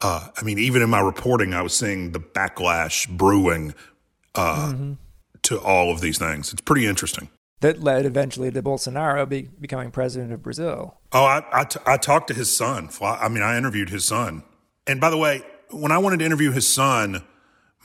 [0.00, 3.74] uh, I mean, even in my reporting, I was seeing the backlash brewing
[4.34, 4.92] uh, mm-hmm.
[5.42, 6.52] to all of these things.
[6.52, 7.28] It's pretty interesting
[7.62, 10.98] that led eventually to Bolsonaro be, becoming president of Brazil.
[11.12, 12.90] Oh, I, I, t- I talked to his son.
[13.00, 14.42] I mean, I interviewed his son.
[14.86, 17.24] And by the way, when I wanted to interview his son,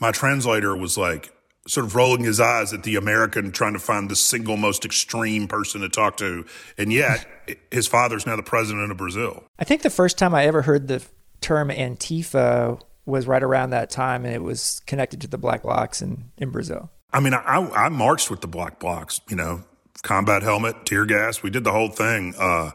[0.00, 1.32] my translator was like
[1.66, 5.46] sort of rolling his eyes at the American trying to find the single most extreme
[5.46, 6.44] person to talk to.
[6.76, 7.26] And yet,
[7.70, 9.44] his father's now the president of Brazil.
[9.58, 11.02] I think the first time I ever heard the
[11.40, 16.02] term Antifa was right around that time, and it was connected to the Black Blocs
[16.02, 16.90] in, in Brazil.
[17.12, 19.64] I mean, I, I marched with the Black Blocs, you know,
[20.02, 21.42] combat helmet, tear gas.
[21.42, 22.34] We did the whole thing.
[22.38, 22.70] Uh,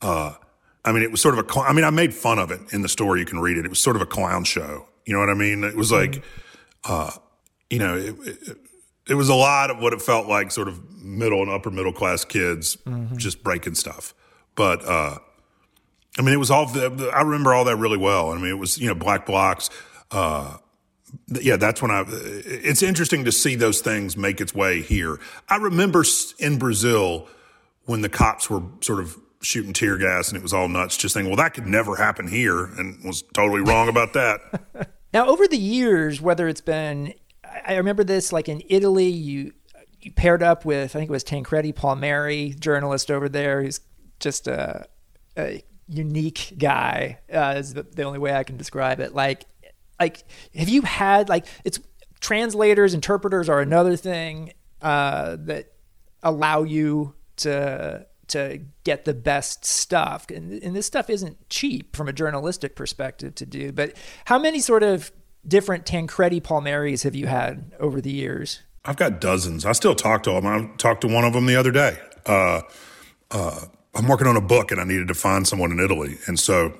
[0.00, 0.34] uh,
[0.84, 2.82] I mean, it was sort of a, I mean, I made fun of it in
[2.82, 3.20] the story.
[3.20, 3.66] You can read it.
[3.66, 4.86] It was sort of a clown show.
[5.04, 5.64] You know what I mean?
[5.64, 6.22] It was like,
[6.84, 7.10] uh,
[7.68, 8.58] you know, it, it,
[9.10, 11.92] it was a lot of what it felt like, sort of middle and upper middle
[11.92, 13.16] class kids mm-hmm.
[13.16, 14.14] just breaking stuff.
[14.54, 15.18] But uh,
[16.18, 16.66] I mean, it was all.
[16.66, 18.30] The, I remember all that really well.
[18.30, 19.70] I mean, it was you know black blocks.
[20.10, 20.58] Uh,
[21.28, 22.04] yeah, that's when I.
[22.08, 25.18] It's interesting to see those things make its way here.
[25.48, 26.04] I remember
[26.38, 27.28] in Brazil
[27.86, 31.14] when the cops were sort of shooting tear gas and it was all nuts, just
[31.14, 34.90] thinking, well, that could never happen here, and was totally wrong about that.
[35.12, 37.14] now, over the years, whether it's been,
[37.66, 39.52] I remember this like in Italy, you
[40.00, 43.80] you paired up with I think it was Tancredi Palmieri, journalist over there, who's
[44.18, 44.86] just a,
[45.36, 47.18] a unique guy.
[47.32, 49.14] Uh, is the, the only way I can describe it.
[49.14, 49.46] Like
[50.00, 50.24] like
[50.54, 51.78] have you had like it's
[52.20, 55.72] translators interpreters are another thing uh, that
[56.22, 60.30] allow you to to get the best stuff.
[60.30, 63.96] And, and this stuff isn't cheap from a journalistic perspective to do but
[64.26, 65.12] how many sort of
[65.46, 68.60] different tancredi palmieris have you had over the years?
[68.84, 69.64] I've got dozens.
[69.64, 71.98] I still talk to them i talked to one of them the other day.
[72.26, 72.62] Uh,
[73.30, 76.18] uh, i'm working on a book and i needed to find someone in italy.
[76.26, 76.72] And so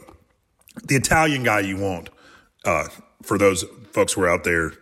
[0.85, 2.11] the italian guy you want
[2.65, 2.89] uh,
[3.23, 4.73] for those folks who are out there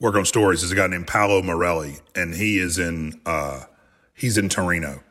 [0.00, 3.64] working on stories is a guy named Paolo Morelli, and he is in uh,
[4.14, 5.02] he's in Torino,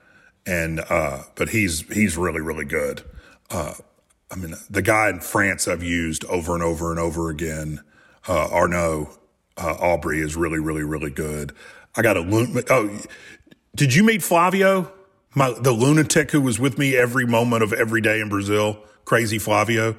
[0.46, 3.04] and uh, but he's he's really really good.
[3.50, 3.74] Uh,
[4.32, 7.82] I mean, the guy in France I've used over and over and over again,
[8.28, 9.10] uh, Arnaud
[9.58, 11.54] uh, Aubry is really really really good.
[11.96, 13.00] I got a oh,
[13.76, 14.92] did you meet Flavio,
[15.36, 18.84] my the lunatic who was with me every moment of every day in Brazil?
[19.06, 19.98] Crazy Flavio,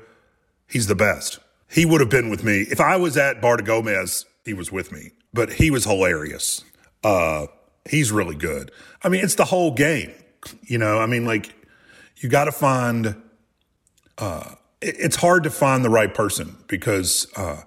[0.66, 1.38] he's the best.
[1.74, 2.60] He would have been with me.
[2.60, 5.10] If I was at Bar de Gomez, he was with me.
[5.32, 6.62] But he was hilarious.
[7.02, 7.48] Uh,
[7.90, 8.70] he's really good.
[9.02, 10.12] I mean, it's the whole game.
[10.62, 11.52] You know, I mean, like,
[12.18, 13.16] you got to find,
[14.18, 17.62] uh, it's hard to find the right person because uh,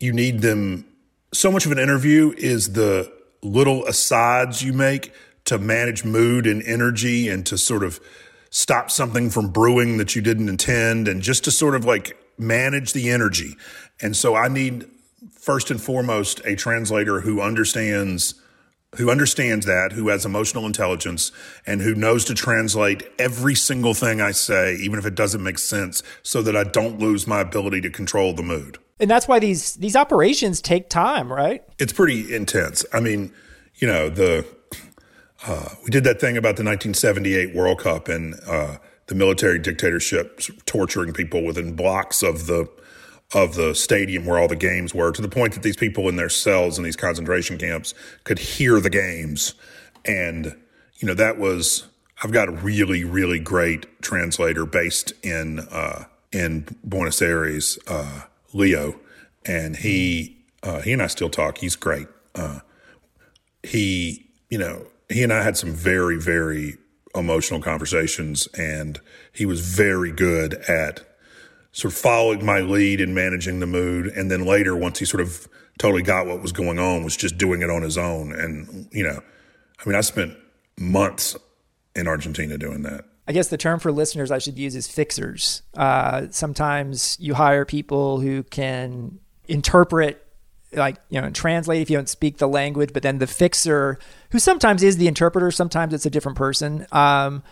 [0.00, 0.84] you need them.
[1.32, 5.12] So much of an interview is the little asides you make
[5.44, 8.00] to manage mood and energy and to sort of
[8.50, 12.92] stop something from brewing that you didn't intend and just to sort of like manage
[12.92, 13.56] the energy.
[14.00, 14.86] And so I need
[15.30, 18.34] first and foremost a translator who understands
[18.96, 21.32] who understands that, who has emotional intelligence,
[21.66, 25.58] and who knows to translate every single thing I say, even if it doesn't make
[25.58, 28.76] sense, so that I don't lose my ability to control the mood.
[29.00, 31.64] And that's why these these operations take time, right?
[31.78, 32.84] It's pretty intense.
[32.92, 33.32] I mean,
[33.76, 34.46] you know, the
[35.46, 38.76] uh, we did that thing about the 1978 World Cup, and uh,
[39.12, 42.66] the military dictatorship torturing people within blocks of the
[43.34, 46.16] of the stadium where all the games were to the point that these people in
[46.16, 47.92] their cells in these concentration camps
[48.24, 49.52] could hear the games.
[50.06, 50.56] And
[50.96, 51.88] you know that was
[52.24, 58.22] I've got a really really great translator based in uh, in Buenos Aires uh,
[58.54, 58.98] Leo.
[59.44, 61.58] And he uh, he and I still talk.
[61.58, 62.08] He's great.
[62.34, 62.60] Uh,
[63.62, 66.78] he you know he and I had some very very
[67.14, 69.00] emotional conversations, and
[69.32, 71.00] he was very good at
[71.72, 74.06] sort of following my lead and managing the mood.
[74.06, 75.48] And then later, once he sort of
[75.78, 78.32] totally got what was going on, was just doing it on his own.
[78.32, 79.20] And you know,
[79.80, 80.36] I mean, I spent
[80.78, 81.36] months
[81.94, 83.04] in Argentina doing that.
[83.26, 85.62] I guess the term for listeners I should use is fixers.
[85.74, 90.26] Uh, sometimes you hire people who can interpret
[90.74, 93.98] like you know translate if you don't speak the language but then the fixer
[94.30, 97.42] who sometimes is the interpreter sometimes it's a different person um,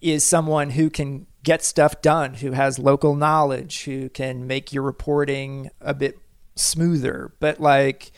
[0.00, 4.82] is someone who can get stuff done who has local knowledge who can make your
[4.82, 6.18] reporting a bit
[6.56, 7.32] smoother.
[7.40, 8.12] But like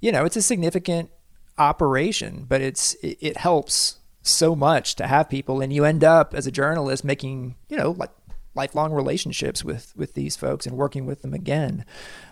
[0.00, 1.10] you know it's a significant
[1.56, 6.34] operation but it's it, it helps so much to have people and you end up
[6.34, 8.10] as a journalist making you know like
[8.54, 11.84] lifelong relationships with with these folks and working with them again.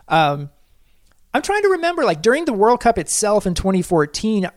[0.09, 0.51] Um,
[1.37, 4.49] I'm trying to remember, like during the World Cup itself in 2014,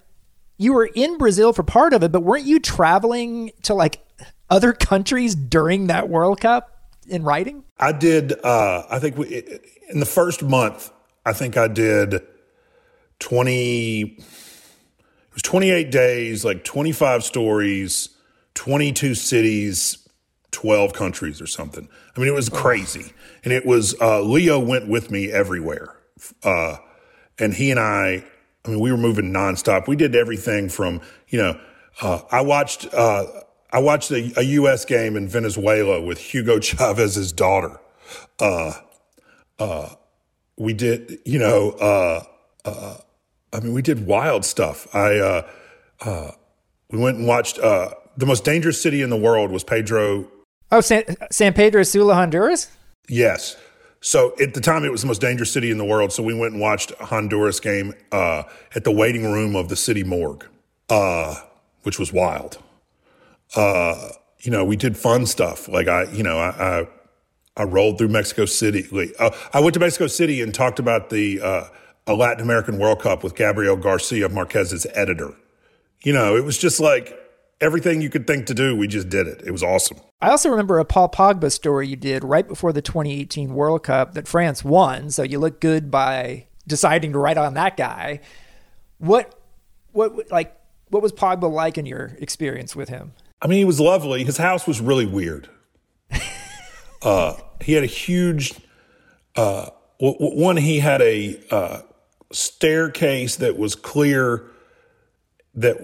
[0.57, 4.01] you were in Brazil for part of it, but weren't you traveling to like
[4.49, 7.65] other countries during that World Cup in writing?
[7.77, 8.31] I did.
[8.45, 9.59] Uh, I think we,
[9.89, 10.89] in the first month,
[11.25, 12.21] I think I did
[13.19, 14.23] 20, it
[15.33, 18.07] was 28 days, like 25 stories,
[18.53, 20.07] 22 cities,
[20.51, 21.89] 12 countries or something.
[22.15, 23.11] I mean, it was crazy.
[23.43, 25.98] And it was, uh, Leo went with me everywhere.
[26.43, 26.77] Uh,
[27.37, 28.23] and he and I,
[28.65, 29.87] I mean, we were moving nonstop.
[29.87, 31.59] We did everything from, you know,
[32.01, 33.25] uh, I watched, uh,
[33.71, 34.85] I watched a, a, U.S.
[34.85, 37.79] game in Venezuela with Hugo Chavez's daughter.
[38.39, 38.73] Uh,
[39.59, 39.89] uh,
[40.57, 42.23] we did, you know, uh,
[43.51, 44.87] I mean, we did wild stuff.
[44.93, 45.43] I,
[46.91, 50.27] we went and watched, the most dangerous city in the world was Pedro.
[50.71, 52.69] Oh, San, San Pedro Sula, Honduras?
[53.07, 53.55] Yes.
[54.01, 56.13] So at the time, it was the most dangerous city in the world.
[56.13, 58.43] So we went and watched a Honduras game uh,
[58.75, 60.45] at the waiting room of the city morgue,
[60.89, 61.35] uh,
[61.83, 62.57] which was wild.
[63.55, 64.09] Uh,
[64.39, 65.67] you know, we did fun stuff.
[65.67, 66.87] Like I, you know, I, I,
[67.57, 69.13] I rolled through Mexico City.
[69.19, 71.63] Uh, I went to Mexico City and talked about the uh,
[72.07, 75.33] a Latin American World Cup with Gabriel Garcia Marquez's editor.
[76.03, 77.13] You know, it was just like
[77.59, 78.75] everything you could think to do.
[78.75, 79.41] We just did it.
[79.45, 79.99] It was awesome.
[80.21, 84.13] I also remember a Paul Pogba story you did right before the 2018 World Cup
[84.15, 85.11] that France won.
[85.11, 88.19] So you look good by deciding to write on that guy.
[88.97, 89.33] What,
[89.93, 90.55] what, like,
[90.89, 93.13] what was Pogba like in your experience with him?
[93.41, 94.25] I mean, he was lovely.
[94.25, 95.49] His house was really weird.
[97.01, 98.53] uh, he had a huge,
[99.37, 99.69] uh,
[99.99, 101.81] one, he had a uh,
[102.33, 104.51] staircase that was clear
[105.55, 105.77] that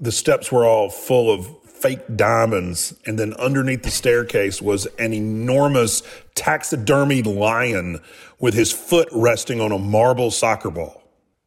[0.00, 2.94] the steps were all full of fake diamonds.
[3.04, 6.02] And then underneath the staircase was an enormous
[6.34, 8.00] taxidermied lion
[8.38, 11.02] with his foot resting on a marble soccer ball.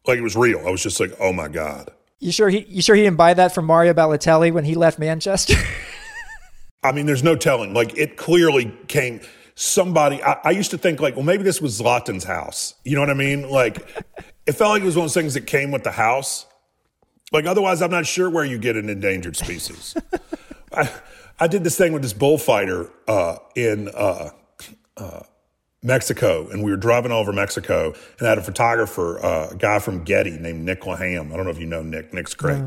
[0.05, 0.59] Like it was real.
[0.65, 1.91] I was just like, oh my God.
[2.19, 4.97] You sure he you sure he didn't buy that from Mario Balotelli when he left
[4.97, 5.55] Manchester?
[6.83, 7.73] I mean, there's no telling.
[7.73, 9.21] Like it clearly came
[9.55, 12.75] somebody I, I, used to think like, well, maybe this was Zlatan's house.
[12.83, 13.49] You know what I mean?
[13.49, 14.05] Like
[14.45, 16.45] it felt like it was one of those things that came with the house.
[17.31, 19.95] Like otherwise I'm not sure where you get an endangered species.
[20.73, 20.89] I
[21.39, 24.31] I did this thing with this bullfighter uh, in uh,
[24.95, 25.19] uh,
[25.83, 29.55] Mexico, and we were driving all over Mexico, and I had a photographer, uh, a
[29.55, 31.31] guy from Getty named Nick Laham.
[31.31, 32.13] I don't know if you know Nick.
[32.13, 32.63] Nick's great.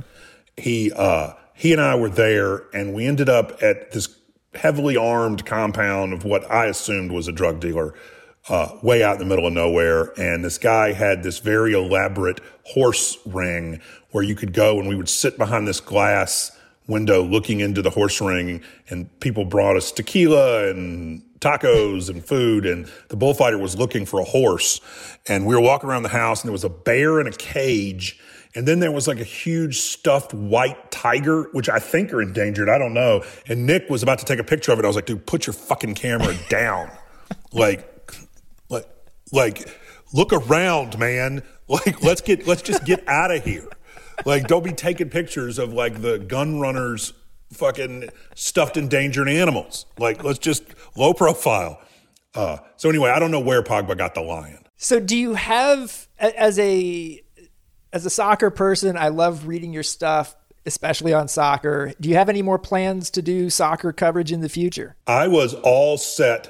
[0.57, 4.17] He uh, he and I were there, and we ended up at this
[4.55, 7.95] heavily armed compound of what I assumed was a drug dealer,
[8.49, 10.13] uh, way out in the middle of nowhere.
[10.19, 13.81] And this guy had this very elaborate horse ring
[14.11, 16.57] where you could go, and we would sit behind this glass
[16.87, 22.67] window looking into the horse ring, and people brought us tequila and tacos and food.
[22.67, 24.81] And the bullfighter was looking for a horse.
[25.27, 28.21] And we were walking around the house, and there was a bear in a cage.
[28.55, 32.69] And then there was like a huge stuffed white tiger, which I think are endangered.
[32.69, 33.23] I don't know.
[33.47, 34.85] And Nick was about to take a picture of it.
[34.85, 36.91] I was like, dude, put your fucking camera down.
[37.53, 37.87] like,
[38.69, 38.89] like,
[39.33, 39.79] like,
[40.13, 41.43] look around, man.
[41.69, 43.69] Like, let's get, let's just get out of here.
[44.25, 47.13] Like, don't be taking pictures of like the gun runners
[47.53, 49.87] fucking stuffed endangered animals.
[49.99, 50.65] Like, let's just
[50.97, 51.81] low profile.
[52.35, 54.65] Uh, so anyway, I don't know where Pogba got the lion.
[54.77, 57.23] So do you have as a
[57.93, 61.93] as a soccer person, I love reading your stuff, especially on soccer.
[62.01, 64.97] Do you have any more plans to do soccer coverage in the future?
[65.07, 66.49] I was all set.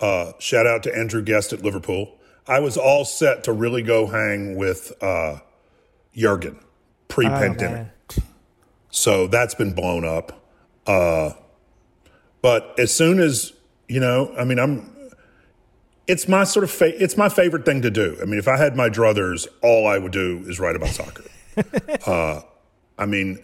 [0.00, 2.18] Uh, shout out to Andrew Guest at Liverpool.
[2.48, 5.38] I was all set to really go hang with uh,
[6.16, 6.58] Jurgen
[7.12, 7.88] pre-pandemic.
[8.18, 8.22] Oh,
[8.90, 10.46] so that's been blown up.
[10.86, 11.32] Uh,
[12.40, 13.52] but as soon as
[13.86, 14.88] you know, I mean, I'm.
[16.08, 18.16] It's my sort of fa- it's my favorite thing to do.
[18.20, 21.24] I mean, if I had my druthers, all I would do is write about soccer.
[22.06, 22.40] uh,
[22.98, 23.38] I mean,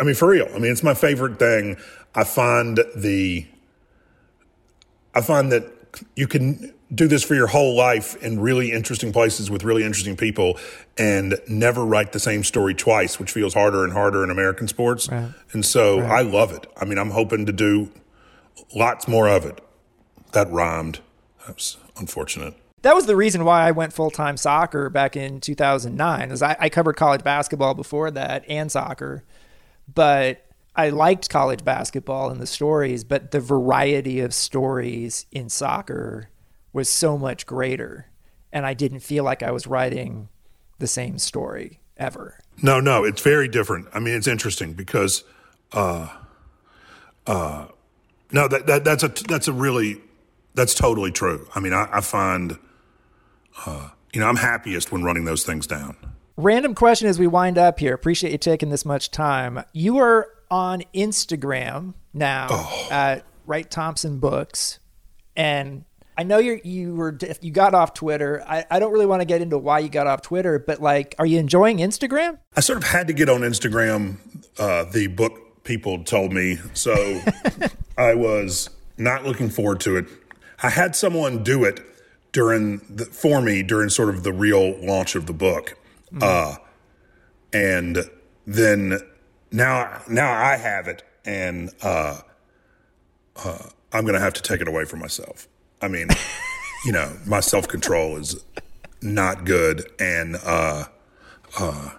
[0.00, 0.48] I mean for real.
[0.54, 1.76] I mean, it's my favorite thing.
[2.14, 3.46] I find the.
[5.14, 5.64] I find that
[6.16, 10.16] you can do this for your whole life in really interesting places with really interesting
[10.16, 10.58] people
[10.96, 15.08] and never write the same story twice, which feels harder and harder in American sports.
[15.08, 15.30] Right.
[15.52, 16.10] And so right.
[16.10, 16.66] I love it.
[16.76, 17.90] I mean, I'm hoping to do
[18.74, 19.60] lots more of it.
[20.32, 21.00] That rhymed.
[21.46, 22.54] That was unfortunate.
[22.82, 26.30] That was the reason why I went full time soccer back in 2009.
[26.30, 29.24] Is I, I covered college basketball before that and soccer,
[29.92, 30.46] but
[30.76, 36.28] I liked college basketball and the stories, but the variety of stories in soccer
[36.72, 38.06] was so much greater.
[38.52, 40.28] And I didn't feel like I was writing
[40.78, 42.38] the same story ever.
[42.62, 43.88] No, no, it's very different.
[43.92, 45.24] I mean, it's interesting because,
[45.72, 46.08] uh,
[47.26, 47.66] uh,
[48.32, 50.00] no, that, that that's a that's a really
[50.54, 51.48] that's totally true.
[51.54, 52.58] I mean, I, I find,
[53.64, 55.96] uh, you know, I'm happiest when running those things down.
[56.36, 57.94] Random question as we wind up here.
[57.94, 59.62] Appreciate you taking this much time.
[59.72, 62.88] You are on Instagram now oh.
[62.90, 64.78] at Wright Thompson Books,
[65.36, 65.84] and
[66.18, 68.42] I know you you were you got off Twitter.
[68.44, 71.14] I, I don't really want to get into why you got off Twitter, but like,
[71.20, 72.38] are you enjoying Instagram?
[72.56, 74.16] I sort of had to get on Instagram.
[74.58, 77.20] Uh, the book people told me, so
[77.96, 80.06] I was not looking forward to it.
[80.60, 81.80] I had someone do it
[82.32, 85.78] during the, for me during sort of the real launch of the book,
[86.12, 86.18] mm-hmm.
[86.20, 86.56] uh,
[87.52, 87.98] and
[88.44, 88.98] then
[89.52, 92.22] now now I have it, and uh,
[93.36, 93.58] uh
[93.92, 95.46] I'm going to have to take it away from myself.
[95.80, 96.08] I mean,
[96.84, 98.42] you know, my self control is
[99.00, 100.86] not good, and uh,
[101.58, 101.90] uh,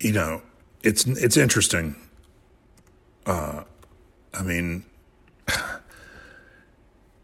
[0.00, 0.42] you know,
[0.82, 1.96] it's it's interesting.
[3.24, 3.62] Uh,
[4.34, 4.84] I mean,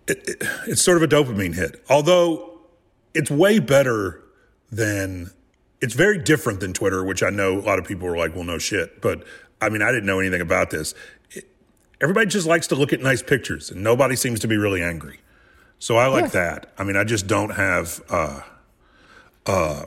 [0.07, 1.83] it, it, it's sort of a dopamine hit.
[1.89, 2.61] Although
[3.15, 4.23] it's way better
[4.71, 5.31] than
[5.81, 8.45] it's very different than Twitter, which I know a lot of people are like, well,
[8.45, 9.01] no shit.
[9.01, 9.25] But
[9.61, 10.95] I mean, I didn't know anything about this.
[12.01, 15.21] Everybody just likes to look at nice pictures, and nobody seems to be really angry.
[15.79, 16.41] So I like yeah.
[16.41, 16.73] that.
[16.79, 18.41] I mean, I just don't have, uh,
[19.47, 19.85] uh,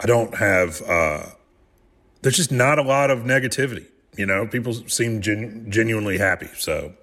[0.00, 1.26] I don't have, uh,
[2.22, 3.86] there's just not a lot of negativity.
[4.16, 6.48] You know, people seem gen- genuinely happy.
[6.56, 6.94] So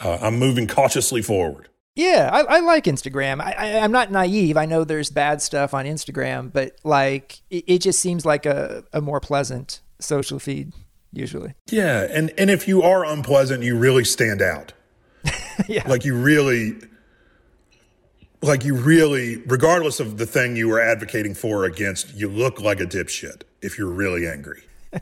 [0.00, 1.68] uh, I'm moving cautiously forward.
[1.94, 3.42] Yeah, I, I like Instagram.
[3.42, 4.56] I, I, am not naive.
[4.56, 8.84] I know there's bad stuff on Instagram, but like it, it just seems like a,
[8.94, 10.72] a more pleasant social feed
[11.12, 11.54] usually.
[11.70, 14.72] Yeah, and and if you are unpleasant, you really stand out.
[15.68, 15.88] yeah.
[15.88, 16.76] Like you really
[18.40, 22.60] like you really regardless of the thing you were advocating for or against, you look
[22.60, 24.64] like a dipshit if you're really angry.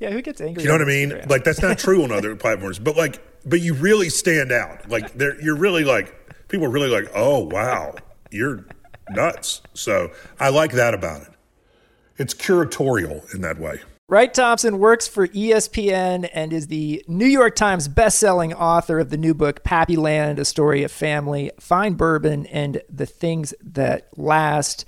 [0.00, 0.62] yeah, who gets angry?
[0.62, 1.10] You know what I mean?
[1.10, 1.30] Instagram?
[1.30, 4.88] Like that's not true on other platforms, but like but you really stand out.
[4.88, 6.14] Like there you're really like
[6.50, 7.94] people are really like, "Oh, wow.
[8.30, 8.66] You're
[9.08, 11.28] nuts." So, I like that about it.
[12.18, 13.80] It's curatorial in that way.
[14.10, 19.16] Wright Thompson works for ESPN and is the New York Times bestselling author of the
[19.16, 24.84] new book, Pappyland A Story of Family, Fine Bourbon, and the Things That Last.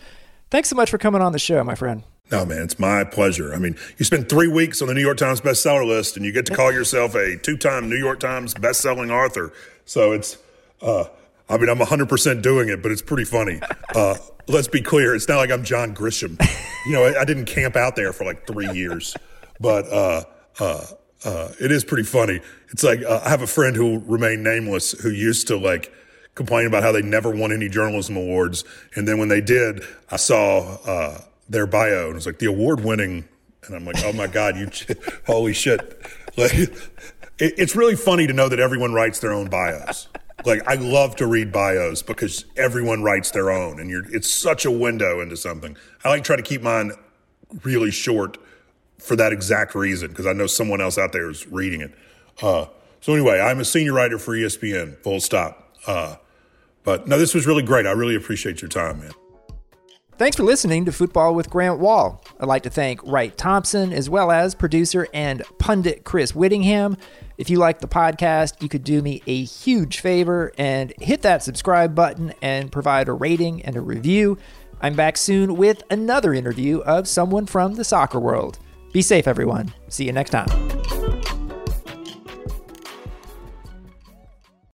[0.50, 2.02] Thanks so much for coming on the show, my friend.
[2.32, 3.54] No, man, it's my pleasure.
[3.54, 6.32] I mean, you spend three weeks on the New York Times bestseller list and you
[6.32, 9.52] get to call yourself a two time New York Times bestselling author.
[9.84, 10.36] So it's,
[10.80, 11.04] uh,
[11.48, 13.60] I mean, I'm 100% doing it, but it's pretty funny.
[13.94, 14.16] Uh,
[14.48, 15.14] let's be clear.
[15.14, 16.40] It's not like I'm John Grisham.
[16.84, 19.16] You know, I, I didn't camp out there for like three years,
[19.60, 20.24] but uh,
[20.58, 20.84] uh,
[21.24, 22.40] uh, it is pretty funny.
[22.70, 25.92] It's like uh, I have a friend who remained nameless who used to like
[26.34, 28.64] complain about how they never won any journalism awards,
[28.96, 32.46] and then when they did, I saw uh, their bio and it was like the
[32.46, 33.28] award winning,
[33.64, 34.68] and I'm like, oh my god, you,
[35.24, 35.80] holy shit!
[36.36, 36.72] Like, it,
[37.38, 40.08] it's really funny to know that everyone writes their own bios
[40.46, 44.64] like I love to read bios because everyone writes their own, and you're it's such
[44.64, 45.76] a window into something.
[46.04, 46.92] I like try to keep mine
[47.64, 48.38] really short
[48.98, 51.92] for that exact reason because I know someone else out there is reading it.
[52.40, 52.66] Uh,
[53.00, 54.96] so anyway, I'm a senior writer for ESPN.
[54.98, 55.76] Full stop.
[55.86, 56.16] Uh,
[56.84, 57.86] but no, this was really great.
[57.86, 59.12] I really appreciate your time, man.
[60.18, 62.22] Thanks for listening to Fútbol with Grant Wahl.
[62.38, 66.96] I'd like to thank Wright Thompson as well as producer and pundit Chris Whittingham.
[67.42, 71.42] If you like the podcast, you could do me a huge favor and hit that
[71.42, 74.38] subscribe button and provide a rating and a review.
[74.80, 78.60] I'm back soon with another interview of someone from the soccer world.
[78.92, 79.74] Be safe, everyone.
[79.88, 81.01] See you next time.